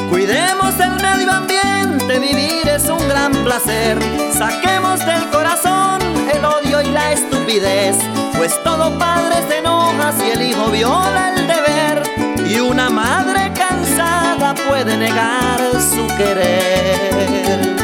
Cuidemos 0.09 0.81
el 0.81 0.95
medio 1.03 1.31
ambiente, 1.31 1.66
vivir 2.15 2.69
es 2.69 2.89
un 2.89 3.09
gran 3.09 3.33
placer. 3.45 3.99
Saquemos 4.33 5.01
del 5.01 5.29
corazón 5.31 6.01
el 6.33 6.45
odio 6.45 6.83
y 6.83 6.91
la 6.91 7.13
estupidez, 7.13 7.97
pues 8.37 8.53
todo 8.63 8.97
padre 8.99 9.37
se 9.49 9.59
enoja 9.59 10.13
si 10.13 10.31
el 10.31 10.43
hijo 10.43 10.71
viola 10.71 11.35
el 11.35 11.47
deber 11.47 12.03
y 12.49 12.61
una 12.61 12.91
madre 12.91 13.53
cansada 13.55 14.55
puede 14.69 14.97
negar 14.97 15.61
su 15.81 16.07
querer. 16.17 17.77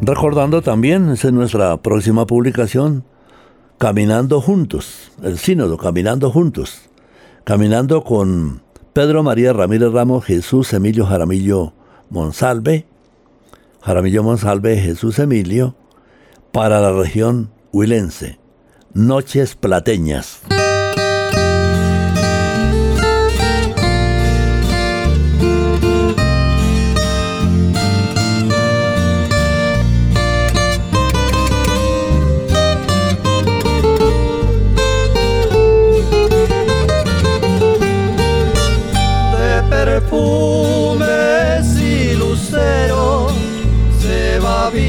Recordando 0.00 0.60
también, 0.60 1.10
es 1.10 1.24
nuestra 1.32 1.78
próxima 1.78 2.26
publicación, 2.26 3.04
Caminando 3.78 4.40
Juntos, 4.40 5.12
el 5.22 5.38
sínodo, 5.38 5.78
Caminando 5.78 6.30
Juntos, 6.30 6.82
caminando 7.44 8.04
con 8.04 8.63
Pedro 8.94 9.24
María 9.24 9.52
Ramírez 9.52 9.90
Ramos, 9.90 10.24
Jesús 10.24 10.72
Emilio 10.72 11.04
Jaramillo 11.04 11.72
Monsalve, 12.10 12.86
Jaramillo 13.82 14.22
Monsalve, 14.22 14.76
Jesús 14.78 15.18
Emilio, 15.18 15.74
para 16.52 16.80
la 16.80 16.92
región 16.92 17.50
huilense. 17.72 18.38
Noches 18.92 19.56
Plateñas. 19.56 20.42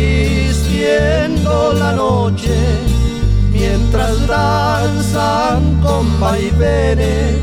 Esperando 0.06 1.74
la 1.74 1.92
noche 1.94 2.56
mientras 3.52 4.28
danzan 4.28 5.82
con 5.82 6.20
vaivenes 6.20 7.38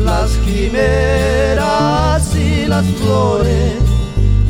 las 0.00 0.30
quimeras 0.44 2.34
y 2.34 2.66
las 2.66 2.84
flores 2.84 3.74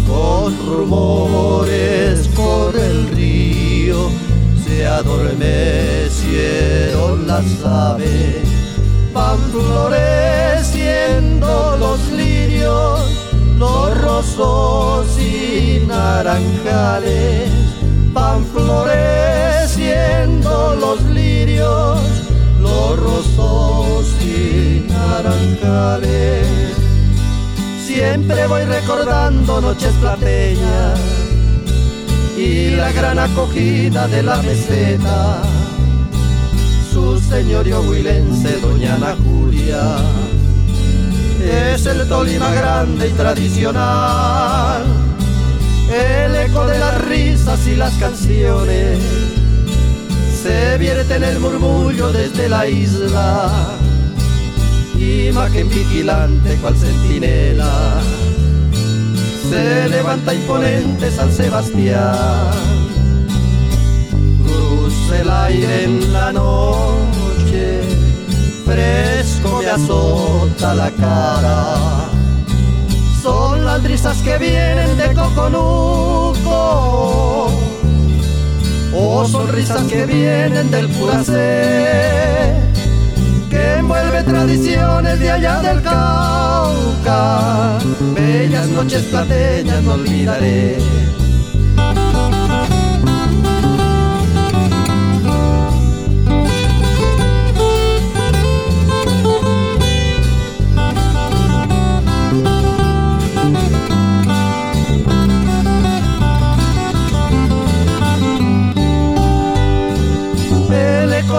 con 0.06 0.56
rumores 0.66 2.26
por 2.28 2.74
el 2.76 3.08
río 3.08 4.08
se 4.66 4.86
adormecieron 4.86 7.26
las 7.26 7.44
aves 7.64 8.36
van 9.12 9.38
floreciendo 9.52 11.76
los 11.78 12.00
lirios 12.12 13.03
los 13.58 14.00
rosos 14.00 15.18
y 15.18 15.84
naranjales 15.86 17.50
van 18.12 18.44
floreciendo 18.46 20.76
los 20.76 21.02
lirios 21.10 22.00
los 22.60 22.98
rosos 22.98 24.06
y 24.22 24.86
naranjales 24.88 26.54
Siempre 27.94 28.48
voy 28.48 28.64
recordando 28.64 29.60
noches 29.60 29.92
plateñas 30.00 30.98
y 32.36 32.70
la 32.70 32.90
gran 32.90 33.20
acogida 33.20 34.08
de 34.08 34.22
la 34.22 34.42
meseta. 34.42 35.42
Su 36.92 37.20
señorio 37.20 37.82
huilense, 37.82 38.58
doña 38.60 38.96
Ana 38.96 39.14
Julia, 39.24 39.96
es 41.48 41.86
el 41.86 42.08
Tolima 42.08 42.52
grande 42.54 43.08
y 43.08 43.12
tradicional. 43.12 44.82
El 45.90 46.34
eco 46.36 46.66
de 46.66 46.78
las 46.78 47.04
risas 47.04 47.66
y 47.66 47.76
las 47.76 47.92
canciones 47.94 48.98
se 50.42 50.78
vierte 50.78 51.16
en 51.16 51.24
el 51.24 51.40
murmullo 51.40 52.12
desde 52.12 52.48
la 52.48 52.66
isla 52.66 53.78
imagen 55.28 55.68
vigilante 55.68 56.56
cual 56.56 56.76
centinela. 56.76 58.00
Se 59.50 59.88
levanta 59.88 60.34
imponente 60.34 61.10
San 61.10 61.30
Sebastián, 61.30 62.50
cruza 64.44 65.20
el 65.20 65.30
aire 65.30 65.84
en 65.84 66.12
la 66.12 66.32
noche, 66.32 67.13
fresco 68.64 69.60
me 69.62 69.70
azota 69.70 70.74
la 70.74 70.90
cara. 70.90 72.10
Son 73.22 73.64
las 73.64 73.82
brisas 73.82 74.16
que 74.22 74.36
vienen 74.38 74.96
de 74.96 75.14
Coconuco, 75.14 76.38
o 78.92 79.24
sonrisas 79.26 79.82
que 79.84 80.06
vienen 80.06 80.70
del 80.70 80.88
Puracé 80.88 82.54
que 83.54 83.74
envuelve 83.78 84.22
tradiciones 84.24 85.20
de 85.20 85.30
allá 85.30 85.60
del 85.60 85.80
Cauca. 85.82 87.78
Bellas 88.14 88.68
noches 88.68 89.02
plateñas 89.04 89.82
no 89.82 89.92
olvidaré. 89.94 90.78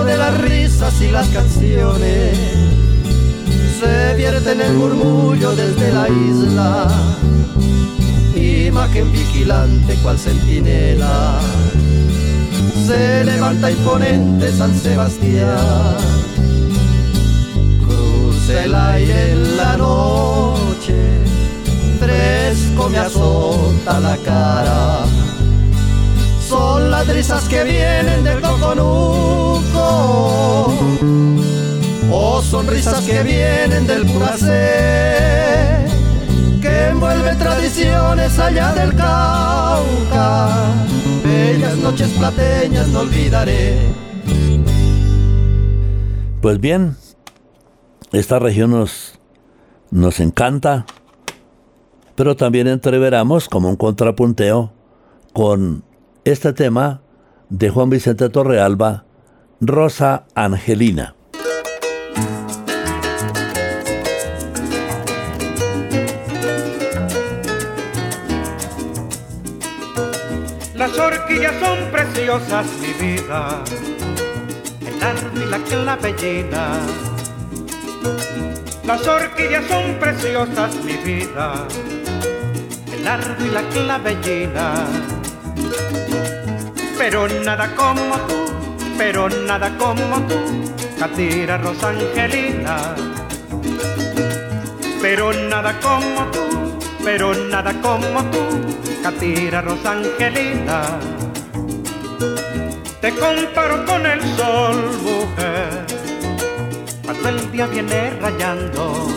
De 0.04 0.18
las 0.18 0.38
risas 0.42 1.02
y 1.02 1.10
las 1.10 1.28
canciones. 1.30 2.38
Se 3.80 4.14
vierte 4.16 4.52
en 4.52 4.62
el 4.62 4.74
murmullo 4.74 5.56
desde 5.56 5.92
la 5.92 6.08
isla, 6.10 6.88
imagen 8.36 9.12
vigilante 9.12 9.96
cual 10.04 10.20
centinela, 10.20 11.40
se 12.86 13.24
levanta 13.24 13.72
imponente 13.72 14.52
San 14.52 14.76
Sebastián, 14.76 15.98
cruce 17.88 18.64
el 18.66 18.76
aire 18.76 19.32
en 19.32 19.58
la 19.58 19.78
noche, 19.78 20.96
fresco 22.00 22.90
me 22.90 23.00
azota 23.00 24.00
la 24.02 24.18
cara 24.18 25.25
son 26.48 26.92
las 26.92 27.08
risas 27.08 27.48
que 27.48 27.64
vienen 27.64 28.24
del 28.24 28.40
coconuco 28.42 29.66
o 32.12 32.42
sonrisas 32.42 33.02
que 33.06 33.24
vienen 33.24 33.88
del 33.88 34.06
puracé 34.06 35.86
que 36.62 36.88
envuelve 36.90 37.36
tradiciones 37.36 38.38
allá 38.40 38.74
del 38.74 38.96
Cauca. 38.96 40.50
Bellas 41.24 41.78
noches 41.78 42.10
plateñas 42.10 42.88
no 42.90 43.00
olvidaré. 43.02 43.80
Pues 46.42 46.60
bien, 46.60 46.96
esta 48.12 48.38
región 48.38 48.72
nos, 48.72 49.20
nos 49.90 50.20
encanta, 50.20 50.86
pero 52.16 52.36
también 52.36 52.68
entreveramos 52.68 53.50
como 53.50 53.70
un 53.70 53.76
contrapunteo 53.76 54.72
con 55.34 55.84
este 56.26 56.54
tema 56.54 57.02
de 57.50 57.70
Juan 57.70 57.92
Vicente 57.92 58.30
Torrealba, 58.30 59.06
Rosa 59.62 60.26
Angelina. 60.34 61.14
Las 70.74 70.98
orquídeas 70.98 71.54
son 71.60 71.92
preciosas, 71.92 72.66
mi 72.82 73.08
vida, 73.08 73.64
el 74.82 75.04
árbol 75.04 75.44
y 75.44 75.46
la 75.46 75.60
clavellina. 75.60 76.70
Las 78.84 79.08
orquídeas 79.08 79.66
son 79.68 80.00
preciosas, 80.00 80.76
mi 80.84 80.94
vida, 80.94 81.68
el 82.92 83.08
árbol 83.08 83.46
y 83.46 83.52
la 83.52 83.62
clavellina. 83.70 85.15
Pero 86.98 87.28
nada 87.28 87.76
como 87.76 88.16
tú, 88.28 88.46
pero 88.98 89.30
nada 89.30 89.78
como 89.78 90.22
tú, 90.28 90.36
Catira 91.00 91.58
Rosa 91.58 91.90
Angelina. 91.90 92.96
Pero 95.02 95.32
nada 95.34 95.80
como 95.82 96.26
tú, 96.32 96.80
pero 97.04 97.34
nada 97.34 97.74
como 97.82 98.24
tú, 98.32 98.40
Catira 99.04 99.62
Rosa 99.62 99.92
Angelina. 99.92 101.00
Te 103.02 103.12
comparo 103.12 103.86
con 103.86 104.04
el 104.06 104.20
sol, 104.36 104.76
mujer, 105.04 105.86
cuando 107.04 107.30
el 107.30 107.52
día 107.52 107.68
viene 107.68 108.10
rayando. 108.20 109.08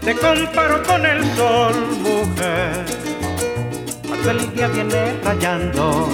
Te 0.00 0.14
comparo 0.14 0.82
con 0.82 1.04
el 1.04 1.22
sol, 1.36 1.74
mujer, 2.00 2.86
cuando 4.10 4.30
el 4.32 4.54
día 4.54 4.66
viene 4.68 5.20
rayando. 5.24 6.08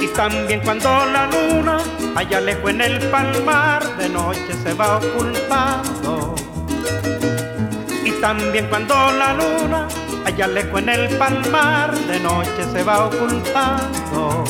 Y 0.00 0.06
también 0.08 0.60
cuando 0.60 0.88
la 1.06 1.26
luna 1.26 1.78
allá 2.14 2.40
lejos 2.40 2.70
en 2.70 2.82
el 2.82 2.98
palmar 3.10 3.96
de 3.96 4.08
noche 4.10 4.52
se 4.62 4.74
va 4.74 4.98
ocultando. 4.98 6.34
Y 8.04 8.10
también 8.20 8.66
cuando 8.68 8.94
la 8.94 9.34
luna 9.34 9.88
allá 10.24 10.46
lejos 10.46 10.80
en 10.82 10.88
el 10.90 11.16
palmar 11.16 11.94
de 11.94 12.20
noche 12.20 12.62
se 12.72 12.82
va 12.82 13.06
ocultando. 13.06 14.44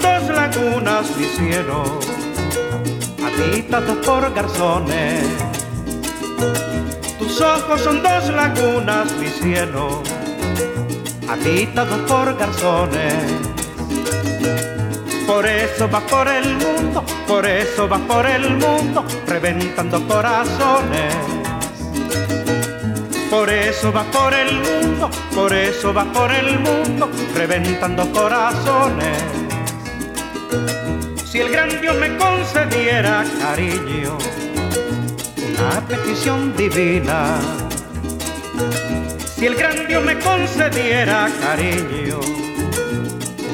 Dos 0.00 0.28
lagunas, 0.28 1.16
mi 1.16 1.24
cielo, 1.24 1.84
habitados 3.24 3.96
por 4.04 4.32
garzones. 4.34 5.24
Tus 7.18 7.40
ojos 7.40 7.80
son 7.80 8.02
dos 8.02 8.28
lagunas, 8.28 9.12
mi 9.12 9.28
cielo, 9.28 10.02
habitados 11.28 11.98
por 12.08 12.36
garzones. 12.36 13.14
Por 15.26 15.46
eso 15.46 15.88
vas 15.88 16.02
por 16.04 16.28
el 16.28 16.54
mundo, 16.56 17.04
por 17.26 17.46
eso 17.46 17.88
vas 17.88 18.00
por 18.02 18.26
el 18.26 18.50
mundo, 18.50 19.04
reventando 19.26 20.06
corazones. 20.06 21.14
Por 23.30 23.50
eso 23.50 23.92
va 23.92 24.04
por 24.04 24.32
el 24.32 24.54
mundo, 24.54 25.10
por 25.34 25.52
eso 25.52 25.92
va 25.92 26.04
por 26.04 26.30
el 26.30 26.58
mundo, 26.60 27.10
reventando 27.34 28.10
corazones. 28.12 29.45
Si 31.26 31.40
el 31.40 31.50
gran 31.50 31.80
Dios 31.80 31.96
me 31.96 32.16
concediera 32.16 33.24
cariño, 33.40 34.16
una 35.50 35.80
petición 35.88 36.56
divina. 36.56 37.38
Si 39.34 39.46
el 39.46 39.56
gran 39.56 39.88
Dios 39.88 40.04
me 40.04 40.16
concediera 40.20 41.28
cariño, 41.40 42.20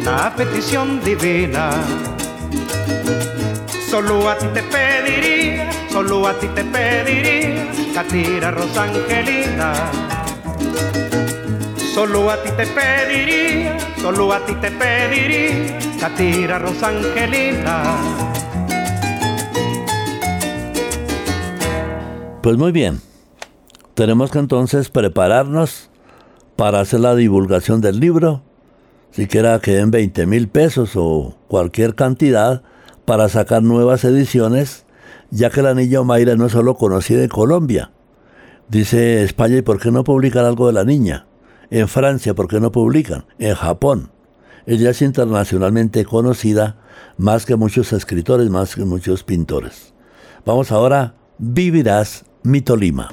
una 0.02 0.34
petición 0.36 1.02
divina. 1.02 1.70
Solo 3.88 4.28
a 4.28 4.36
ti 4.36 4.46
te 4.52 4.62
pediría, 4.62 5.70
solo 5.90 6.28
a 6.28 6.38
ti 6.38 6.48
te 6.48 6.64
pediría, 6.64 7.66
Catira 7.94 8.50
Rosangelina. 8.50 10.11
Solo 11.94 12.30
a 12.30 12.42
ti 12.42 12.48
te 12.56 12.66
pediría, 12.66 13.76
solo 14.00 14.32
a 14.32 14.42
ti 14.46 14.54
te 14.54 14.70
pediría, 14.70 15.78
Catira 16.00 16.58
Rosangelina. 16.58 17.82
Pues 22.42 22.56
muy 22.56 22.72
bien, 22.72 23.02
tenemos 23.92 24.30
que 24.30 24.38
entonces 24.38 24.88
prepararnos 24.88 25.90
para 26.56 26.80
hacer 26.80 27.00
la 27.00 27.14
divulgación 27.14 27.82
del 27.82 28.00
libro, 28.00 28.40
siquiera 29.10 29.58
que 29.58 29.72
den 29.72 29.90
20 29.90 30.24
mil 30.24 30.48
pesos 30.48 30.92
o 30.96 31.36
cualquier 31.46 31.94
cantidad 31.94 32.62
para 33.04 33.28
sacar 33.28 33.62
nuevas 33.62 34.02
ediciones, 34.04 34.86
ya 35.30 35.50
que 35.50 35.60
la 35.60 35.74
niña 35.74 36.02
Mayra 36.02 36.36
no 36.36 36.46
es 36.46 36.52
solo 36.52 36.74
conocida 36.74 37.22
en 37.22 37.28
Colombia. 37.28 37.90
Dice 38.68 39.22
España, 39.24 39.58
¿y 39.58 39.62
por 39.62 39.78
qué 39.78 39.90
no 39.90 40.04
publican 40.04 40.46
algo 40.46 40.68
de 40.68 40.72
la 40.72 40.84
niña? 40.84 41.26
En 41.72 41.88
Francia, 41.88 42.34
¿por 42.34 42.48
qué 42.48 42.60
no 42.60 42.70
publican? 42.70 43.24
En 43.38 43.54
Japón. 43.54 44.10
Ella 44.66 44.90
es 44.90 45.00
internacionalmente 45.00 46.04
conocida, 46.04 46.76
más 47.16 47.46
que 47.46 47.56
muchos 47.56 47.94
escritores, 47.94 48.50
más 48.50 48.74
que 48.74 48.84
muchos 48.84 49.24
pintores. 49.24 49.94
Vamos 50.44 50.70
ahora, 50.70 51.14
Vivirás 51.38 52.26
mi 52.42 52.60
Tolima. 52.60 53.08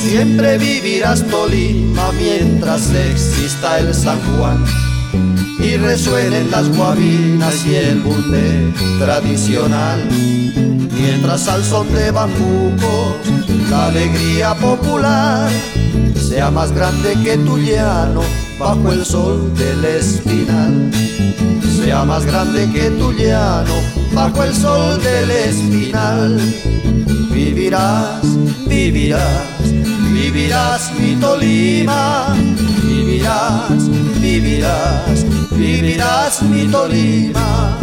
Siempre 0.00 0.58
vivirás 0.58 1.24
Tolima 1.28 2.10
mientras 2.18 2.92
exista 2.92 3.78
el 3.78 3.94
San 3.94 4.18
Juan 4.36 4.93
y 5.58 5.76
resuenen 5.76 6.50
las 6.50 6.68
guabinas 6.76 7.66
y 7.66 7.74
el 7.74 8.00
bunde 8.00 8.72
tradicional. 8.98 10.00
Mientras 10.92 11.48
al 11.48 11.64
son 11.64 11.92
de 11.92 12.10
bambucos 12.10 13.16
la 13.70 13.86
alegría 13.86 14.54
popular 14.54 15.50
sea 16.14 16.50
más 16.50 16.72
grande 16.72 17.16
que 17.22 17.36
tu 17.38 17.58
llano 17.58 18.22
bajo 18.58 18.92
el 18.92 19.04
sol 19.04 19.52
del 19.54 19.84
espinal. 19.84 20.90
Sea 21.76 22.04
más 22.04 22.24
grande 22.24 22.68
que 22.72 22.90
tu 22.90 23.12
llano 23.12 23.74
bajo 24.12 24.42
el 24.44 24.54
sol 24.54 25.02
del 25.02 25.30
espinal. 25.30 26.40
Vivirás, 27.30 28.22
vivirás 28.66 29.54
vivirás 30.14 30.92
mi 30.98 31.16
Tolima, 31.16 32.34
vivirás, 32.84 33.88
vivirás, 34.24 35.26
vivirás 35.50 36.42
mi 36.42 36.66
Tolima. 36.68 37.78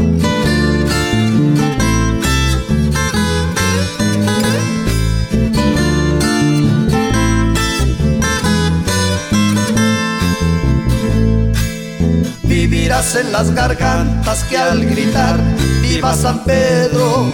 Vivirás 12.44 13.16
en 13.16 13.32
las 13.32 13.52
gargantas 13.54 14.44
que 14.46 14.58
al 14.58 14.86
gritar 14.86 15.40
viva 15.82 16.14
San 16.16 16.44
Pedro 16.44 17.32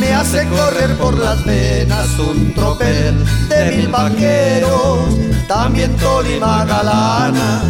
me 0.00 0.14
hace 0.14 0.46
correr 0.48 0.96
por 0.96 1.16
las 1.16 1.44
venas 1.44 2.18
un 2.18 2.52
tropel 2.54 3.24
de 3.48 3.76
mil 3.76 3.88
vaqueros, 3.88 5.16
también 5.46 5.96
Tolima 5.96 6.64
galana, 6.64 7.62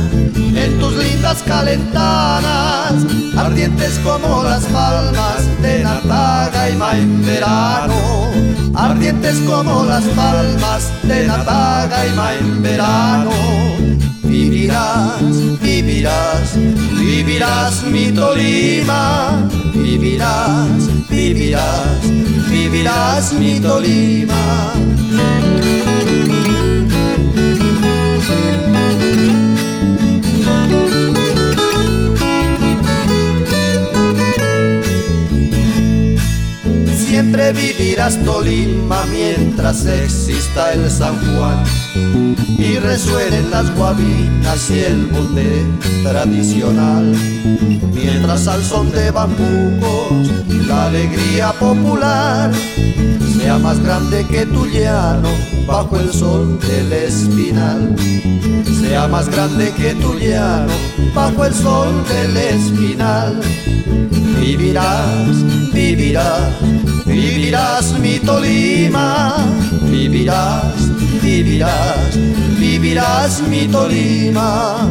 en 0.64 0.78
tus 0.78 0.94
lindas 0.96 1.42
calentanas, 1.44 2.94
ardientes 3.36 3.98
como 4.04 4.42
las 4.42 4.64
palmas 4.64 5.40
de 5.62 5.82
Natagaima 5.82 6.98
en 6.98 7.24
verano, 7.24 8.30
ardientes 8.74 9.38
como 9.46 9.84
las 9.84 10.04
palmas 10.04 10.90
de 11.04 11.26
Natagaima 11.26 12.34
en 12.34 12.62
verano. 12.62 13.30
Vivirás, 14.24 15.22
vivirás, 15.60 16.54
vivirás 16.98 17.82
mi 17.84 18.12
Tolima, 18.12 19.48
vivirás, 19.74 21.08
vivirás, 21.08 22.02
vivirás 22.50 23.32
mi 23.32 23.58
Tolima. 23.60 24.72
Siempre 37.18 37.52
vivirás 37.52 38.16
Tolima 38.24 39.04
mientras 39.06 39.84
exista 39.86 40.72
el 40.72 40.88
San 40.88 41.16
Juan 41.16 41.64
y 42.56 42.78
resuenen 42.78 43.50
las 43.50 43.74
guabinas 43.74 44.70
y 44.70 44.78
el 44.78 45.06
bunde 45.06 45.66
tradicional. 46.04 47.12
Mientras 47.92 48.46
al 48.46 48.62
son 48.62 48.92
de 48.92 49.10
bambucos 49.10 50.28
la 50.68 50.84
alegría 50.86 51.52
popular 51.54 52.52
sea 53.36 53.58
más 53.58 53.82
grande 53.82 54.24
que 54.24 54.46
tu 54.46 54.66
llano 54.66 55.30
bajo 55.66 55.98
el 55.98 56.12
sol 56.12 56.56
del 56.60 56.92
espinal. 56.92 57.96
Sea 58.80 59.08
más 59.08 59.28
grande 59.28 59.72
que 59.76 59.92
tu 59.94 60.14
llano 60.14 60.72
bajo 61.16 61.44
el 61.44 61.52
sol 61.52 61.92
del 62.08 62.36
espinal. 62.36 63.40
Vivirás, 64.38 65.67
vivirás, 65.88 66.52
vivirás 67.06 67.98
mi 67.98 68.18
Tolima, 68.18 69.36
vivirás 69.84 70.74
vivirás, 71.22 72.16
vivirás 72.58 73.42
mi 73.48 73.66
Tolima. 73.68 74.86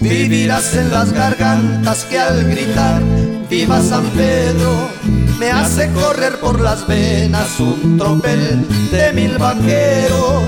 Vivirás 0.00 0.74
en 0.74 0.90
las 0.90 1.12
gargantas 1.12 2.04
que 2.04 2.18
al 2.18 2.44
gritar 2.44 3.02
viva 3.48 3.80
San 3.80 4.04
Pedro 4.10 4.95
me 5.38 5.50
hace 5.50 5.92
correr 5.92 6.38
por 6.40 6.60
las 6.60 6.86
venas 6.86 7.60
un 7.60 7.98
tropel 7.98 8.66
de 8.90 9.12
mil 9.12 9.36
vaqueros, 9.38 10.44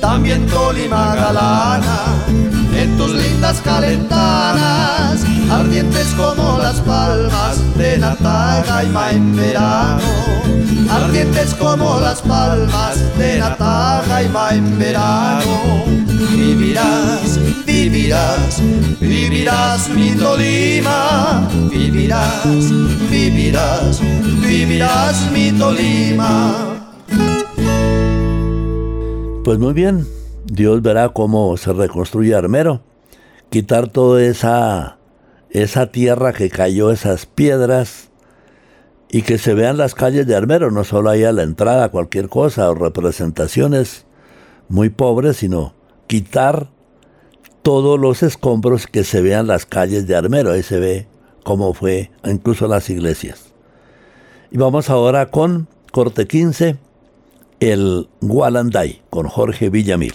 también 0.00 0.46
Tolima 0.46 1.14
galana 1.14 2.00
en 2.76 2.96
tus 2.96 3.12
lindas 3.12 3.60
calentanas, 3.60 5.24
ardientes 5.52 6.14
como 6.16 6.58
las 6.58 6.80
palmas 6.80 7.76
de 7.76 7.98
Natagaima 7.98 9.10
en 9.12 9.36
verano, 9.36 10.02
ardientes 10.90 11.54
como 11.54 12.00
las 12.00 12.22
palmas 12.22 13.18
de 13.18 13.38
Natagaima 13.38 14.54
en 14.54 14.78
verano. 14.78 15.84
Vivirás, 16.32 17.38
vivirás, 17.66 18.62
vivirás 19.00 19.88
mi 19.90 20.10
Tolima, 20.12 21.48
vivirás, 21.70 22.70
vivirás, 23.10 24.00
vivirás 24.40 25.30
mi 25.32 25.52
Tolima. 25.52 26.54
Pues 29.44 29.58
muy 29.58 29.74
bien, 29.74 30.06
Dios 30.46 30.80
verá 30.82 31.10
cómo 31.10 31.56
se 31.56 31.72
reconstruye 31.72 32.34
Armero. 32.34 32.80
Quitar 33.50 33.88
toda 33.88 34.22
esa, 34.22 34.96
esa 35.52 35.92
tierra 35.92 36.32
que 36.32 36.50
cayó, 36.50 36.90
esas 36.90 37.26
piedras, 37.26 38.10
y 39.14 39.22
que 39.22 39.36
se 39.36 39.52
vean 39.52 39.76
las 39.76 39.94
calles 39.94 40.26
de 40.26 40.34
Armero, 40.34 40.70
no 40.70 40.84
solo 40.84 41.10
ahí 41.10 41.22
a 41.22 41.32
la 41.32 41.42
entrada 41.42 41.90
cualquier 41.90 42.30
cosa 42.30 42.70
o 42.70 42.74
representaciones 42.74 44.06
muy 44.68 44.88
pobres, 44.88 45.36
sino 45.36 45.74
quitar 46.06 46.70
todos 47.62 48.00
los 48.00 48.22
escombros 48.22 48.86
que 48.86 49.04
se 49.04 49.20
vean 49.20 49.46
las 49.46 49.66
calles 49.66 50.06
de 50.06 50.16
Armero. 50.16 50.52
Ahí 50.52 50.62
se 50.62 50.80
ve 50.80 51.06
como 51.44 51.74
fue 51.74 52.10
incluso 52.24 52.66
las 52.66 52.88
iglesias. 52.88 53.52
Y 54.50 54.56
vamos 54.56 54.88
ahora 54.88 55.26
con 55.26 55.68
corte 55.92 56.26
15, 56.26 56.78
el 57.60 58.08
Gualanday, 58.22 59.02
con 59.10 59.28
Jorge 59.28 59.68
Villamil. 59.68 60.14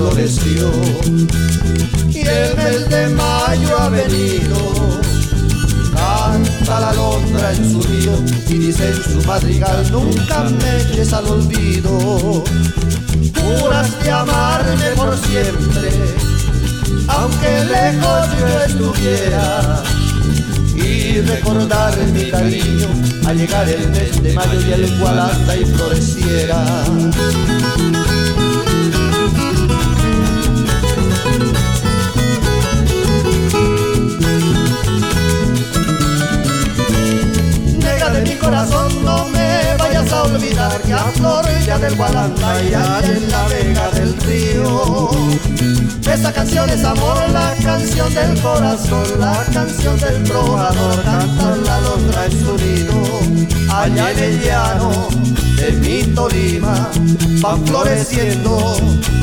Floreció 0.00 0.70
y 2.08 2.20
el 2.20 2.56
mes 2.56 2.88
de 2.88 3.08
mayo 3.08 3.78
ha 3.78 3.88
venido. 3.90 4.56
Canta 5.94 6.80
la 6.80 6.92
londra 6.94 7.52
en 7.52 7.70
su 7.70 7.82
río 7.82 8.12
y 8.48 8.58
dice 8.66 8.88
en 8.88 9.02
su 9.02 9.26
madrigal 9.26 9.90
nunca 9.92 10.44
me 10.44 10.80
eches 10.80 11.12
al 11.12 11.26
olvido. 11.26 12.42
Juras 13.36 14.02
de 14.02 14.10
amarme 14.10 14.88
por 14.96 15.14
siempre, 15.18 15.90
aunque 17.08 17.64
lejos 17.66 18.26
yo 18.38 18.48
estuviera 18.68 19.82
y 20.76 21.20
recordar 21.20 21.94
mi 22.14 22.30
cariño 22.30 22.88
al 23.26 23.36
llegar 23.36 23.68
el 23.68 23.86
mes 23.90 24.22
de 24.22 24.32
mayo 24.32 24.60
y 24.66 24.72
el 24.72 24.98
cual 24.98 25.18
hasta 25.18 25.56
y 25.56 25.64
floreciera. 25.66 26.84
Corazón 38.40 39.04
no 39.04 39.28
me 39.28 39.76
vayas 39.78 40.12
a 40.12 40.22
olvidar 40.24 40.80
que 40.82 40.92
a 40.92 41.04
ya 41.66 41.78
del 41.78 41.94
y 41.94 42.74
en 43.04 43.30
la 43.30 43.48
vega 43.48 43.90
del 43.90 44.14
río. 44.22 45.10
Esta 46.12 46.32
canción 46.32 46.68
es 46.70 46.84
amor, 46.84 47.16
la 47.30 47.54
canción 47.62 48.12
del 48.14 48.40
corazón, 48.40 49.06
la 49.20 49.44
canción 49.52 49.98
del 50.00 50.24
trovador, 50.24 51.02
canta 51.04 51.56
la 51.56 51.80
londra 51.80 52.26
en 52.26 52.32
su 52.32 52.56
nido, 52.56 53.54
allá 53.72 54.10
en 54.10 54.18
el 54.18 54.40
llano 54.42 55.49
de 55.60 55.72
mi 55.72 56.02
Tolima, 56.14 56.90
van 57.42 57.66
floreciendo 57.66 58.76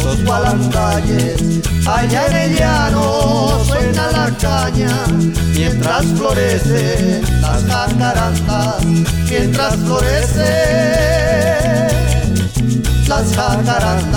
los 0.03 0.23
gualandayes, 0.23 1.41
allá 1.85 2.27
en 2.27 2.35
el 2.35 2.55
llano 2.57 3.63
suena 3.65 4.11
la 4.11 4.31
caña, 4.37 4.95
mientras 5.55 6.05
florece 6.05 7.21
las 7.41 7.63
jacarandas, 7.63 8.85
mientras 9.29 9.75
florece 9.77 10.51
las 13.07 13.35
jacarandas. 13.35 14.16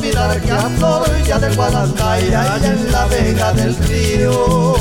Olvidar 0.00 0.40
que 0.40 0.50
a 0.50 0.68
flor 0.78 1.04
ya 1.26 1.38
del 1.38 1.54
Guadalajara 1.54 2.54
allá 2.54 2.72
en 2.72 2.92
la 2.92 3.06
vega 3.06 3.52
del 3.52 3.76
río 3.76 4.74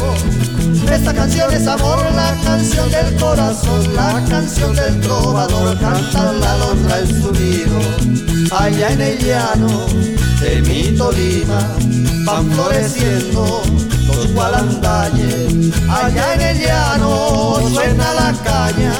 esta 0.91 1.13
canción 1.13 1.53
es 1.53 1.67
amor, 1.67 1.99
la 2.15 2.35
canción 2.43 2.89
del 2.89 3.15
corazón, 3.17 3.95
la 3.95 4.23
canción 4.27 4.75
del 4.75 4.99
trovador, 5.01 5.77
canta 5.77 6.33
la 6.33 6.57
londra 6.57 6.99
en 6.99 7.07
su 7.07 7.31
nido. 7.31 7.79
Allá 8.51 8.89
en 8.93 9.01
el 9.01 9.19
llano 9.19 9.85
de 10.41 10.61
mi 10.63 10.97
Tolima 10.97 11.61
van 12.25 12.49
floreciendo 12.51 13.61
los 14.07 14.33
gualandayes. 14.33 15.71
Allá 15.87 16.33
en 16.33 16.41
el 16.41 16.59
llano 16.59 17.59
suena 17.71 18.13
la 18.15 18.33
caña 18.43 18.93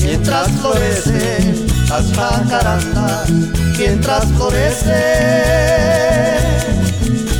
mientras 0.00 0.48
florecen 0.52 1.73
las 1.94 2.12
jacarandas, 2.12 3.30
mientras 3.78 4.24
florecen 4.32 4.94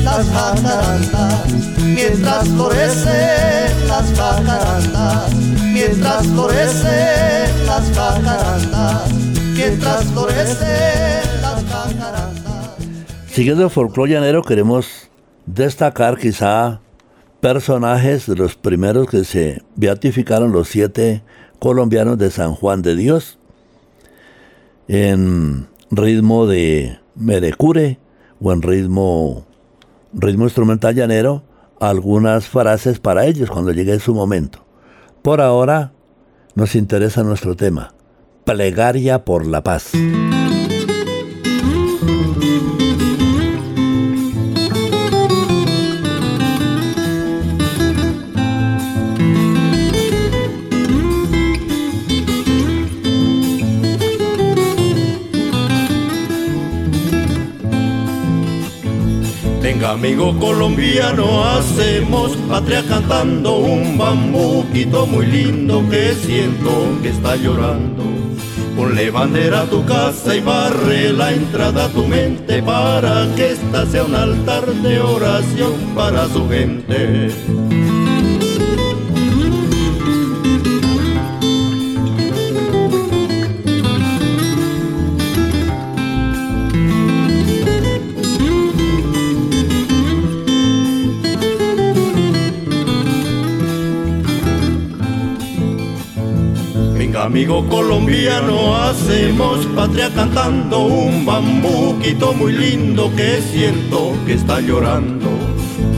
las 0.04 0.28
jacarandas, 0.28 1.52
mientras 1.82 2.48
florecen 2.50 3.88
las 3.88 4.12
jacarandas, 4.16 5.34
mientras 5.72 6.26
florecen 6.28 7.66
las 7.66 7.90
jacarandas, 7.96 9.12
mientras 9.56 10.04
florecen 10.04 11.42
las 11.42 11.64
jacarandas. 11.64 12.76
Siguiendo 13.26 13.64
el 13.64 13.70
folclore 13.70 14.12
llanero 14.12 14.44
queremos 14.44 15.10
destacar 15.46 16.16
quizá 16.16 16.80
personajes 17.40 18.26
de 18.26 18.36
los 18.36 18.54
primeros 18.54 19.08
que 19.08 19.24
se 19.24 19.64
beatificaron 19.74 20.52
los 20.52 20.68
siete 20.68 21.24
colombianos 21.58 22.18
de 22.18 22.30
San 22.30 22.54
Juan 22.54 22.82
de 22.82 22.94
Dios 22.94 23.38
en 24.88 25.68
ritmo 25.90 26.46
de 26.46 26.98
merecure 27.14 27.98
o 28.40 28.52
en 28.52 28.62
ritmo 28.62 29.46
ritmo 30.12 30.44
instrumental 30.44 30.94
llanero 30.94 31.42
algunas 31.80 32.46
frases 32.46 33.00
para 33.00 33.26
ellos 33.26 33.50
cuando 33.50 33.72
llegue 33.72 33.98
su 34.00 34.14
momento. 34.14 34.64
Por 35.22 35.40
ahora 35.40 35.92
nos 36.54 36.74
interesa 36.74 37.22
nuestro 37.22 37.56
tema, 37.56 37.94
plegaria 38.44 39.24
por 39.24 39.46
la 39.46 39.62
paz. 39.62 39.92
Amigo 59.94 60.36
colombiano, 60.40 61.44
hacemos 61.44 62.36
patria 62.48 62.82
cantando 62.82 63.58
un 63.58 63.96
bambuquito 63.96 65.06
muy 65.06 65.26
lindo 65.26 65.88
que 65.88 66.14
siento 66.14 66.70
que 67.00 67.10
está 67.10 67.36
llorando. 67.36 68.02
Ponle 68.76 69.10
bandera 69.12 69.62
a 69.62 69.66
tu 69.66 69.84
casa 69.84 70.34
y 70.34 70.40
barre 70.40 71.12
la 71.12 71.32
entrada 71.32 71.84
a 71.84 71.88
tu 71.88 72.04
mente 72.04 72.60
para 72.60 73.28
que 73.36 73.52
esta 73.52 73.86
sea 73.86 74.02
un 74.02 74.16
altar 74.16 74.66
de 74.66 75.00
oración 75.00 75.74
para 75.94 76.26
su 76.26 76.48
gente. 76.48 77.30
Amigo 97.34 97.66
colombiano, 97.66 98.76
hacemos 98.76 99.66
patria 99.74 100.08
cantando 100.14 100.86
un 100.86 101.26
bambuquito 101.26 102.32
muy 102.32 102.52
lindo 102.52 103.10
que 103.16 103.42
siento 103.42 104.12
que 104.24 104.34
está 104.34 104.60
llorando. 104.60 105.30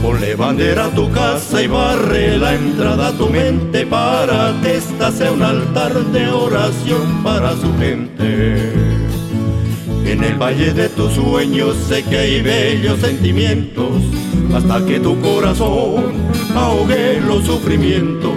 Ponle 0.01 0.33
bandera 0.33 0.85
a 0.85 0.89
tu 0.89 1.11
casa 1.11 1.61
y 1.61 1.67
barre 1.67 2.39
la 2.39 2.55
entrada 2.55 3.09
a 3.09 3.11
tu 3.11 3.29
mente 3.29 3.85
para 3.85 4.59
que 4.63 4.77
esta 4.77 5.11
sea 5.11 5.31
un 5.31 5.43
altar 5.43 5.93
de 6.05 6.27
oración 6.27 7.21
para 7.23 7.51
su 7.51 7.71
gente. 7.77 8.73
En 10.07 10.23
el 10.23 10.41
valle 10.41 10.73
de 10.73 10.89
tus 10.89 11.13
sueños 11.13 11.75
sé 11.87 12.01
que 12.01 12.17
hay 12.17 12.41
bellos 12.41 12.99
sentimientos, 12.99 14.01
hasta 14.55 14.83
que 14.87 14.99
tu 14.99 15.21
corazón 15.21 16.06
ahogue 16.57 17.21
los 17.21 17.45
sufrimientos. 17.45 18.33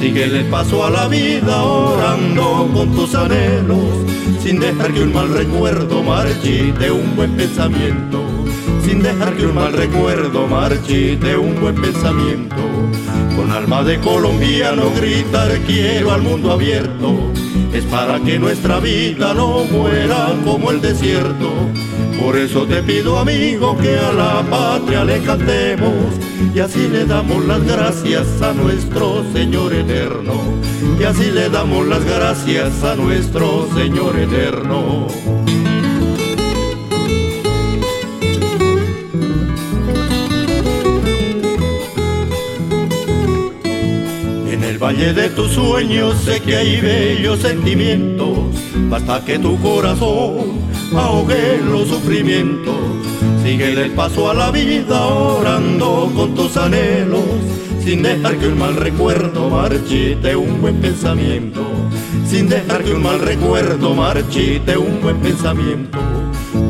Sigue 0.00 0.24
el 0.24 0.44
paso 0.46 0.84
a 0.84 0.90
la 0.90 1.08
vida 1.08 1.62
orando 1.62 2.70
con 2.72 2.94
tus 2.94 3.14
anhelos, 3.14 4.06
sin 4.42 4.60
dejar 4.60 4.92
que 4.92 5.02
un 5.02 5.12
mal 5.12 5.28
recuerdo 5.28 6.02
marchite 6.02 6.90
un 6.90 7.16
buen 7.16 7.32
pensamiento, 7.32 8.22
sin 8.84 9.02
dejar 9.02 9.36
que 9.36 9.46
un 9.46 9.54
mal 9.54 9.72
recuerdo 9.72 10.46
marchite 10.46 11.36
un 11.36 11.60
buen 11.60 11.74
pensamiento. 11.74 12.56
Con 13.36 13.50
alma 13.50 13.82
de 13.82 13.98
colombiano 13.98 14.90
gritar 14.96 15.50
quiero 15.66 16.12
al 16.12 16.22
mundo 16.22 16.52
abierto, 16.52 17.32
es 17.72 17.84
para 17.84 18.20
que 18.20 18.38
nuestra 18.38 18.78
vida 18.78 19.34
no 19.34 19.64
muera 19.64 20.32
como 20.44 20.70
el 20.70 20.80
desierto 20.80 21.52
Por 22.20 22.36
eso 22.36 22.66
te 22.66 22.82
pido 22.82 23.18
amigo 23.18 23.76
que 23.78 23.96
a 23.96 24.12
la 24.12 24.42
patria 24.50 25.04
le 25.04 25.20
cantemos 25.22 25.94
y 26.54 26.58
así 26.58 26.88
le 26.88 27.06
damos 27.06 27.44
las 27.46 27.62
gracias 27.64 28.42
a 28.42 28.52
nuestro 28.52 29.24
Señor 29.32 29.72
eterno. 29.72 30.34
Y 31.00 31.04
así 31.04 31.30
le 31.30 31.48
damos 31.48 31.86
las 31.86 32.04
gracias 32.04 32.82
a 32.82 32.96
nuestro 32.96 33.68
Señor 33.74 34.18
eterno. 34.18 35.06
En 44.50 44.64
el 44.64 44.78
valle 44.78 45.12
de 45.12 45.28
tus 45.30 45.52
sueños 45.52 46.16
sé 46.24 46.40
que 46.40 46.56
hay 46.56 46.80
bellos 46.80 47.40
sentimientos, 47.40 48.38
basta 48.90 49.24
que 49.24 49.38
tu 49.38 49.58
corazón 49.60 50.57
ahogue 50.96 51.60
los 51.70 51.88
sufrimientos. 51.88 52.76
Sigue 53.42 53.72
el 53.72 53.90
paso 53.92 54.30
a 54.30 54.34
la 54.34 54.50
vida 54.50 55.06
orando 55.06 56.10
con 56.14 56.34
tus 56.34 56.56
anhelos, 56.56 57.24
sin 57.84 58.02
dejar 58.02 58.36
que 58.36 58.48
un 58.48 58.58
mal 58.58 58.76
recuerdo 58.76 59.48
marchite 59.48 60.36
un 60.36 60.60
buen 60.60 60.80
pensamiento, 60.80 61.62
sin 62.26 62.48
dejar 62.48 62.84
que 62.84 62.92
un 62.92 63.02
mal 63.02 63.20
recuerdo 63.20 63.94
marchite 63.94 64.76
un 64.76 65.00
buen 65.00 65.16
pensamiento. 65.18 65.98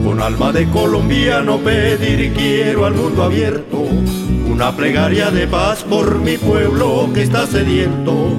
Con 0.05 0.21
alma 0.21 0.53
de 0.53 0.69
colombiano 0.69 1.59
pedir 1.59 2.33
quiero 2.33 2.87
al 2.87 2.95
mundo 2.95 3.23
abierto 3.23 3.87
una 4.59 4.75
plegaria 4.75 5.31
de 5.31 5.47
paz 5.47 5.85
por 5.85 6.19
mi 6.19 6.37
pueblo 6.37 7.09
que 7.14 7.23
está 7.23 7.47
sediento. 7.47 8.37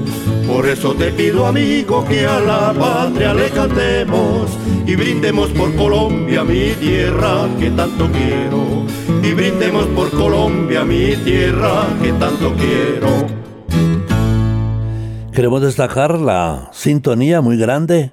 Por 0.51 0.67
eso 0.67 0.93
te 0.95 1.11
pido 1.11 1.45
amigo 1.45 2.03
que 2.05 2.25
a 2.25 2.39
la 2.39 2.73
patria 2.73 3.33
le 3.33 3.49
cantemos 3.49 4.49
y 4.85 4.95
brindemos 4.95 5.49
por 5.51 5.73
Colombia 5.75 6.43
mi 6.43 6.71
tierra 6.71 7.47
que 7.59 7.71
tanto 7.71 8.09
quiero. 8.11 8.85
Y 9.23 9.33
brindemos 9.33 9.85
por 9.87 10.09
Colombia 10.11 10.83
mi 10.83 11.15
tierra 11.23 11.87
que 12.01 12.11
tanto 12.13 12.53
quiero. 12.55 13.27
Queremos 15.31 15.61
destacar 15.61 16.19
la 16.19 16.69
sintonía 16.73 17.41
muy 17.41 17.55
grande. 17.55 18.11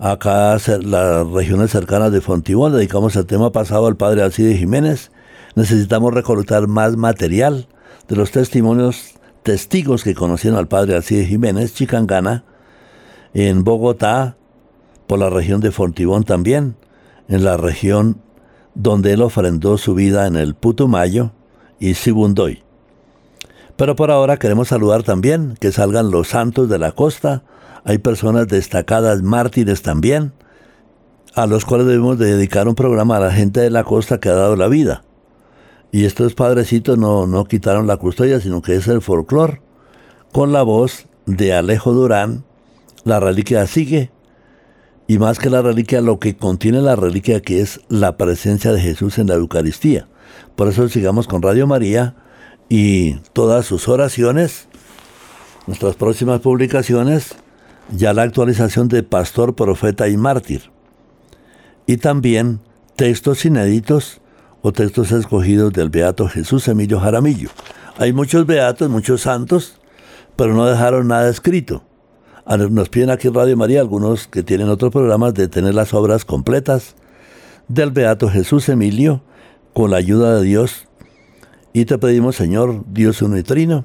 Acá 0.00 0.56
las 0.80 1.30
regiones 1.30 1.70
cercanas 1.70 2.10
de 2.10 2.20
Fontibón 2.20 2.72
dedicamos 2.72 3.14
el 3.14 3.26
tema 3.26 3.52
pasado 3.52 3.86
al 3.86 3.96
padre 3.96 4.22
Alcide 4.22 4.56
Jiménez 4.56 5.12
necesitamos 5.54 6.14
recolectar 6.14 6.66
más 6.66 6.96
material 6.96 7.66
de 8.08 8.16
los 8.16 8.30
testimonios, 8.30 9.14
testigos 9.42 10.04
que 10.04 10.14
conocieron 10.14 10.58
al 10.58 10.68
padre 10.68 10.94
Alcide 10.94 11.24
Jiménez, 11.24 11.74
Chicangana, 11.74 12.44
en 13.34 13.64
Bogotá, 13.64 14.36
por 15.06 15.18
la 15.18 15.30
región 15.30 15.60
de 15.60 15.72
Fontibón 15.72 16.24
también, 16.24 16.76
en 17.28 17.44
la 17.44 17.56
región 17.56 18.20
donde 18.74 19.12
él 19.12 19.22
ofrendó 19.22 19.78
su 19.78 19.94
vida 19.94 20.26
en 20.26 20.36
el 20.36 20.54
Putumayo 20.54 21.32
y 21.78 21.94
Sibundoy. 21.94 22.62
Pero 23.76 23.96
por 23.96 24.10
ahora 24.10 24.38
queremos 24.38 24.68
saludar 24.68 25.02
también 25.02 25.56
que 25.60 25.72
salgan 25.72 26.10
los 26.10 26.28
santos 26.28 26.68
de 26.68 26.78
la 26.78 26.92
costa, 26.92 27.42
hay 27.84 27.98
personas 27.98 28.48
destacadas, 28.48 29.22
mártires 29.22 29.82
también, 29.82 30.32
a 31.34 31.46
los 31.46 31.64
cuales 31.64 31.86
debemos 31.86 32.18
dedicar 32.18 32.68
un 32.68 32.74
programa 32.74 33.16
a 33.16 33.20
la 33.20 33.32
gente 33.32 33.60
de 33.60 33.70
la 33.70 33.84
costa 33.84 34.20
que 34.20 34.28
ha 34.28 34.34
dado 34.34 34.56
la 34.56 34.68
vida. 34.68 35.02
Y 35.92 36.06
estos 36.06 36.34
padrecitos 36.34 36.96
no, 36.96 37.26
no 37.26 37.44
quitaron 37.44 37.86
la 37.86 37.98
custodia, 37.98 38.40
sino 38.40 38.62
que 38.62 38.74
es 38.74 38.88
el 38.88 39.02
folclor, 39.02 39.60
con 40.32 40.50
la 40.50 40.62
voz 40.62 41.06
de 41.26 41.52
Alejo 41.52 41.92
Durán, 41.92 42.44
la 43.04 43.20
reliquia 43.20 43.66
sigue, 43.66 44.10
y 45.06 45.18
más 45.18 45.38
que 45.38 45.50
la 45.50 45.60
reliquia, 45.60 46.00
lo 46.00 46.18
que 46.18 46.34
contiene 46.34 46.80
la 46.80 46.96
reliquia, 46.96 47.42
que 47.42 47.60
es 47.60 47.82
la 47.90 48.16
presencia 48.16 48.72
de 48.72 48.80
Jesús 48.80 49.18
en 49.18 49.26
la 49.26 49.34
Eucaristía. 49.34 50.08
Por 50.56 50.68
eso 50.68 50.88
sigamos 50.88 51.28
con 51.28 51.42
Radio 51.42 51.66
María 51.66 52.14
y 52.70 53.16
todas 53.34 53.66
sus 53.66 53.86
oraciones, 53.86 54.68
nuestras 55.66 55.96
próximas 55.96 56.40
publicaciones, 56.40 57.34
ya 57.90 58.14
la 58.14 58.22
actualización 58.22 58.88
de 58.88 59.02
Pastor, 59.02 59.54
Profeta 59.54 60.08
y 60.08 60.16
Mártir. 60.16 60.70
Y 61.86 61.98
también 61.98 62.60
textos 62.96 63.44
inéditos 63.44 64.21
o 64.62 64.72
textos 64.72 65.10
escogidos 65.12 65.72
del 65.72 65.90
beato 65.90 66.28
Jesús 66.28 66.68
Emilio 66.68 67.00
Jaramillo. 67.00 67.50
Hay 67.98 68.12
muchos 68.12 68.46
beatos, 68.46 68.88
muchos 68.88 69.22
santos, 69.22 69.78
pero 70.36 70.54
no 70.54 70.64
dejaron 70.66 71.08
nada 71.08 71.28
escrito. 71.28 71.82
Nos 72.70 72.88
piden 72.88 73.10
aquí 73.10 73.28
en 73.28 73.34
Radio 73.34 73.56
María, 73.56 73.80
algunos 73.80 74.28
que 74.28 74.42
tienen 74.42 74.68
otros 74.68 74.92
programas, 74.92 75.34
de 75.34 75.48
tener 75.48 75.74
las 75.74 75.92
obras 75.94 76.24
completas 76.24 76.94
del 77.68 77.90
beato 77.90 78.28
Jesús 78.28 78.68
Emilio 78.68 79.22
con 79.72 79.90
la 79.90 79.98
ayuda 79.98 80.36
de 80.36 80.44
Dios. 80.44 80.86
Y 81.72 81.84
te 81.84 81.98
pedimos, 81.98 82.36
Señor, 82.36 82.84
Dios 82.86 83.20
uno 83.22 83.36
y 83.38 83.42
trino, 83.42 83.84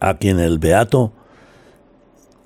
a 0.00 0.18
quien 0.18 0.40
el 0.40 0.58
beato 0.58 1.12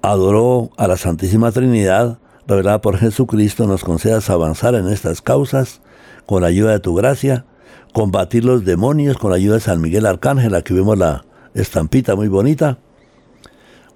adoró 0.02 0.70
a 0.76 0.88
la 0.88 0.96
Santísima 0.96 1.52
Trinidad, 1.52 2.18
revelada 2.46 2.80
por 2.80 2.96
Jesucristo, 2.96 3.66
nos 3.66 3.84
concedas 3.84 4.30
avanzar 4.30 4.74
en 4.74 4.88
estas 4.88 5.22
causas 5.22 5.80
con 6.26 6.42
la 6.42 6.48
ayuda 6.48 6.72
de 6.72 6.80
tu 6.80 6.94
gracia, 6.94 7.44
combatir 7.92 8.44
los 8.44 8.64
demonios 8.64 9.16
con 9.18 9.30
la 9.30 9.36
ayuda 9.36 9.54
de 9.54 9.60
San 9.60 9.80
Miguel 9.80 10.06
Arcángel, 10.06 10.54
aquí 10.54 10.74
vemos 10.74 10.98
la 10.98 11.24
estampita 11.54 12.14
muy 12.14 12.28
bonita. 12.28 12.78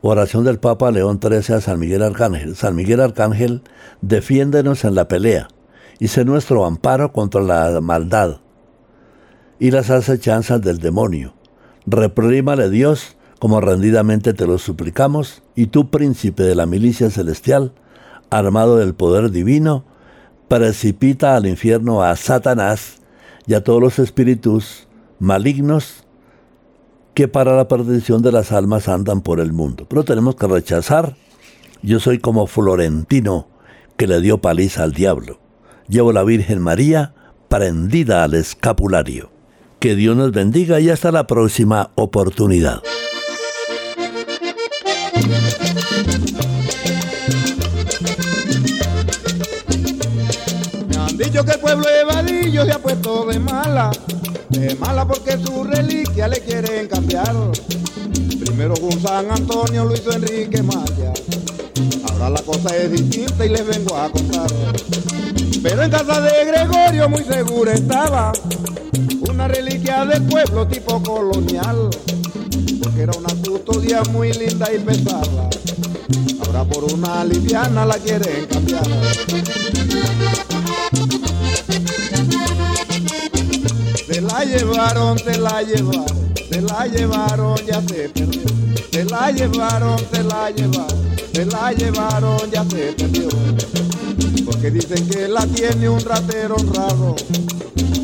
Oración 0.03 0.45
del 0.45 0.59
Papa 0.59 0.91
León 0.91 1.19
XIII 1.21 1.57
a 1.57 1.61
San 1.61 1.81
Miguel 1.81 2.03
Arcángel. 2.03 2.55
San 2.55 2.77
Miguel 2.77 3.01
Arcángel, 3.01 3.63
defiéndenos 4.03 4.85
en 4.85 4.95
la 4.95 5.09
pelea 5.09 5.49
y 5.99 6.09
sé 6.09 6.25
nuestro 6.25 6.65
amparo 6.67 7.13
contra 7.13 7.41
la 7.41 7.81
maldad 7.81 8.39
y 9.59 9.71
las 9.71 9.91
acechanzas 9.91 10.61
del 10.61 10.79
demonio. 10.79 11.35
Reprímale 11.87 12.69
Dios, 12.69 13.17
como 13.39 13.61
rendidamente 13.61 14.35
te 14.35 14.47
lo 14.47 14.59
suplicamos, 14.59 15.43
y 15.55 15.67
tú, 15.69 15.91
príncipe 15.91 16.43
de 16.43 16.55
la 16.55 16.67
milicia 16.67 17.11
celestial, 17.11 17.73
armado 18.31 18.77
del 18.77 18.95
poder 18.95 19.31
divino, 19.31 19.85
precipita 20.49 21.37
al 21.37 21.47
infierno 21.47 22.03
a 22.03 22.15
Satanás 22.17 22.99
y 23.47 23.55
a 23.55 23.63
todos 23.65 23.81
los 23.81 23.99
espíritus 23.99 24.87
malignos 25.19 26.05
que 27.15 27.29
para 27.29 27.57
la 27.57 27.69
perdición 27.69 28.23
de 28.23 28.33
las 28.33 28.53
almas 28.53 28.89
andan 28.89 29.23
por 29.23 29.41
el 29.41 29.53
mundo. 29.53 29.87
Pero 29.89 30.05
tenemos 30.05 30.37
que 30.37 30.47
rechazar. 30.47 31.17
Yo 31.83 32.01
soy 32.01 32.19
como 32.19 32.47
Florentino 32.47 33.49
que 33.97 34.07
le 34.07 34.21
dio 34.21 34.41
paliza 34.41 34.83
al 34.83 34.93
diablo. 34.93 35.41
Llevo 35.89 36.13
la 36.13 36.25
Virgen 36.25 36.61
María 36.61 37.15
prendida 37.49 38.25
al 38.25 38.35
escapulario. 38.35 39.31
Que 39.81 39.95
Dios 39.95 40.17
nos 40.17 40.33
bendiga 40.33 40.81
y 40.81 40.91
hasta 40.91 41.13
la 41.13 41.27
próxima 41.27 41.91
oportunidad. 41.95 42.83
Que 51.45 51.53
el 51.53 51.61
pueblo 51.61 51.85
de 51.87 52.05
Vadillo 52.05 52.65
se 52.65 52.73
ha 52.73 52.79
puesto 52.79 53.27
de 53.27 53.39
mala, 53.39 53.91
de 54.49 54.75
mala 54.77 55.07
porque 55.07 55.37
su 55.39 55.65
reliquia 55.65 56.29
le 56.29 56.41
quieren 56.41 56.89
cambiar. 56.89 57.35
Primero 58.41 58.75
con 58.75 58.93
San 59.01 59.31
Antonio 59.31 59.85
lo 59.85 59.95
hizo 59.95 60.13
Enrique 60.13 60.63
Maya, 60.63 61.13
ahora 62.11 62.31
la 62.31 62.43
cosa 62.43 62.75
es 62.77 62.91
distinta 62.91 63.45
y 63.45 63.51
les 63.51 63.67
vengo 63.67 63.97
a 63.97 64.11
contar. 64.11 64.51
Pero 65.63 65.83
en 65.83 65.91
casa 65.91 66.21
de 66.21 66.45
Gregorio 66.45 67.09
muy 67.09 67.25
segura 67.25 67.73
estaba 67.73 68.33
una 69.29 69.49
reliquia 69.49 70.05
del 70.07 70.23
pueblo 70.23 70.67
tipo 70.67 71.03
colonial, 71.03 71.91
porque 72.83 73.03
era 73.03 73.13
una 73.19 73.35
custodia 73.47 74.03
muy 74.11 74.33
linda 74.33 74.69
y 74.73 74.79
pesada. 74.79 75.51
Ahora 76.47 76.65
por 76.65 76.85
una 76.85 77.25
liviana 77.25 77.85
la 77.85 77.99
quieren 77.99 78.47
cambiar. 78.47 78.87
Se 84.07 84.21
la 84.21 84.45
llevaron, 84.45 85.19
se 85.19 85.39
la 85.39 85.63
llevaron, 85.63 86.07
se 86.51 86.61
la 86.63 86.87
llevaron, 86.87 87.57
ya 87.67 87.83
se 87.83 88.09
perdió. 88.09 88.43
Se 88.91 89.05
la 89.05 89.31
llevaron, 89.31 89.99
se 90.11 90.23
la 90.23 90.51
llevaron, 90.51 90.87
se 91.33 91.45
la 91.45 91.73
llevaron, 91.73 92.51
ya 92.51 92.65
se 92.65 92.93
perdió. 92.93 93.29
Porque 94.47 94.71
dicen 94.71 95.07
que 95.09 95.29
la 95.29 95.47
tiene 95.47 95.89
un 95.89 96.01
ratero 96.01 96.57
honrado. 96.57 97.17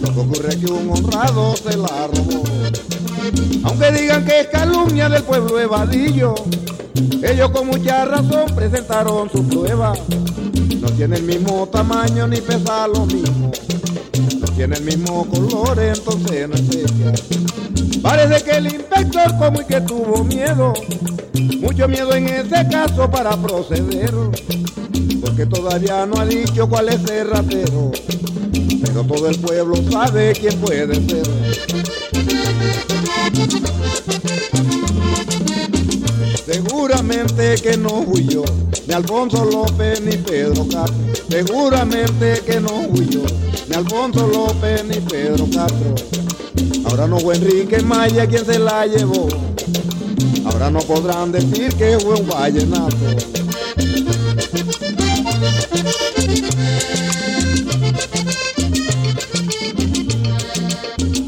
Lo 0.03 0.13
que 0.13 0.21
ocurre 0.21 0.49
es 0.51 0.57
que 0.57 0.67
un 0.67 0.91
honrado 0.91 1.55
se 1.57 1.77
la 1.77 2.09
robó. 2.09 2.43
Aunque 3.65 3.93
digan 3.93 4.25
que 4.25 4.41
es 4.41 4.47
calumnia 4.49 5.09
del 5.09 5.23
pueblo 5.23 5.59
evadillo, 5.59 6.35
ellos 7.23 7.51
con 7.51 7.69
mucha 7.69 8.05
razón 8.05 8.55
presentaron 8.55 9.31
su 9.31 9.47
prueba. 9.49 9.93
No 10.81 10.89
tiene 10.97 11.17
el 11.17 11.23
mismo 11.23 11.69
tamaño 11.69 12.27
ni 12.27 12.41
pesa 12.41 12.89
lo 12.89 13.07
mismo 13.07 13.53
tiene 14.57 14.77
el 14.77 14.85
mismo 14.85 15.27
color, 15.27 15.79
entonces 15.81 16.49
no 16.49 16.55
es 16.55 16.71
ella. 16.71 17.13
Parece 18.03 18.45
que 18.45 18.51
el 18.53 18.67
inspector 18.67 19.37
como 19.39 19.61
y 19.61 19.65
que 19.65 19.81
tuvo 19.81 20.25
miedo, 20.25 20.73
mucho 21.61 21.89
miedo 21.89 22.15
en 22.15 22.29
ese 22.29 22.69
caso 22.69 23.11
para 23.11 23.37
proceder, 23.37 24.13
porque 25.21 25.47
todavía 25.47 26.07
no 26.07 26.21
ha 26.21 26.27
dicho 26.27 26.69
cuál 26.69 26.91
es 26.91 27.05
el 27.11 27.29
ratero. 27.29 27.91
pero 28.85 29.05
todo 29.05 29.29
el 29.29 29.39
pueblo 29.39 29.75
sabe 29.91 30.33
quién 30.33 30.57
puede 30.61 30.95
ser. 30.95 31.27
Seguramente 36.83 37.55
que 37.63 37.77
no 37.77 38.03
fui 38.03 38.27
yo, 38.27 38.43
ni 38.89 38.93
Alfonso 38.93 39.45
López 39.45 40.01
ni 40.01 40.17
Pedro 40.17 40.67
Castro. 40.67 40.97
Seguramente 41.31 42.43
que 42.45 42.59
no 42.59 42.89
fui 42.93 43.09
yo, 43.09 43.23
ni 43.69 43.77
Alfonso 43.77 44.27
López 44.27 44.85
ni 44.87 44.97
Pedro 44.97 45.47
Castro. 45.55 45.95
Ahora 46.87 47.07
no 47.07 47.21
fue 47.21 47.37
Enrique 47.37 47.81
Maya 47.83 48.27
quien 48.27 48.45
se 48.45 48.59
la 48.59 48.85
llevó. 48.87 49.29
Ahora 50.45 50.71
no 50.73 50.81
podrán 50.81 51.31
decir 51.31 51.73
que 51.77 52.01
fue 52.01 52.15
un 52.15 52.27
vallenato. 52.27 52.97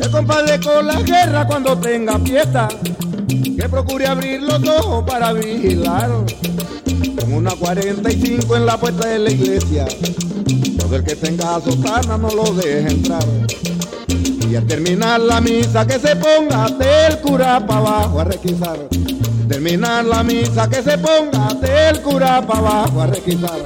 El 0.01 0.11
compadre 0.11 0.59
con 0.59 0.85
la 0.85 1.01
guerra 1.01 1.47
cuando 1.47 1.79
tenga 1.79 2.19
fiesta, 2.19 2.67
que 3.65 3.69
procure 3.71 4.07
abrir 4.07 4.43
los 4.43 4.63
ojos 4.69 5.05
para 5.05 5.33
vigilar. 5.33 6.11
Con 7.19 7.33
una 7.33 7.53
45 7.53 8.57
en 8.57 8.67
la 8.67 8.79
puerta 8.79 9.09
de 9.09 9.19
la 9.19 9.31
iglesia, 9.31 9.87
todo 10.79 10.97
el 10.97 11.05
que 11.05 11.17
tenga 11.17 11.59
sotana 11.63 12.19
no 12.19 12.29
lo 12.29 12.53
deje 12.53 12.91
entrar. 12.91 13.25
Y 14.51 14.55
al 14.57 14.67
terminar 14.67 15.19
la 15.21 15.41
misa 15.41 15.87
que 15.87 15.99
se 15.99 16.15
ponga 16.17 16.69
del 16.69 17.19
cura 17.21 17.67
para 17.67 17.81
abajo 17.81 18.21
a 18.21 18.25
requisar. 18.25 18.79
Terminar 19.49 20.05
la 20.05 20.23
misa 20.23 20.69
que 20.69 20.83
se 20.83 20.99
ponga 20.99 21.55
del 21.55 22.03
cura 22.03 22.47
para 22.47 22.59
abajo 22.59 23.01
a 23.01 23.07
requisar. 23.07 23.61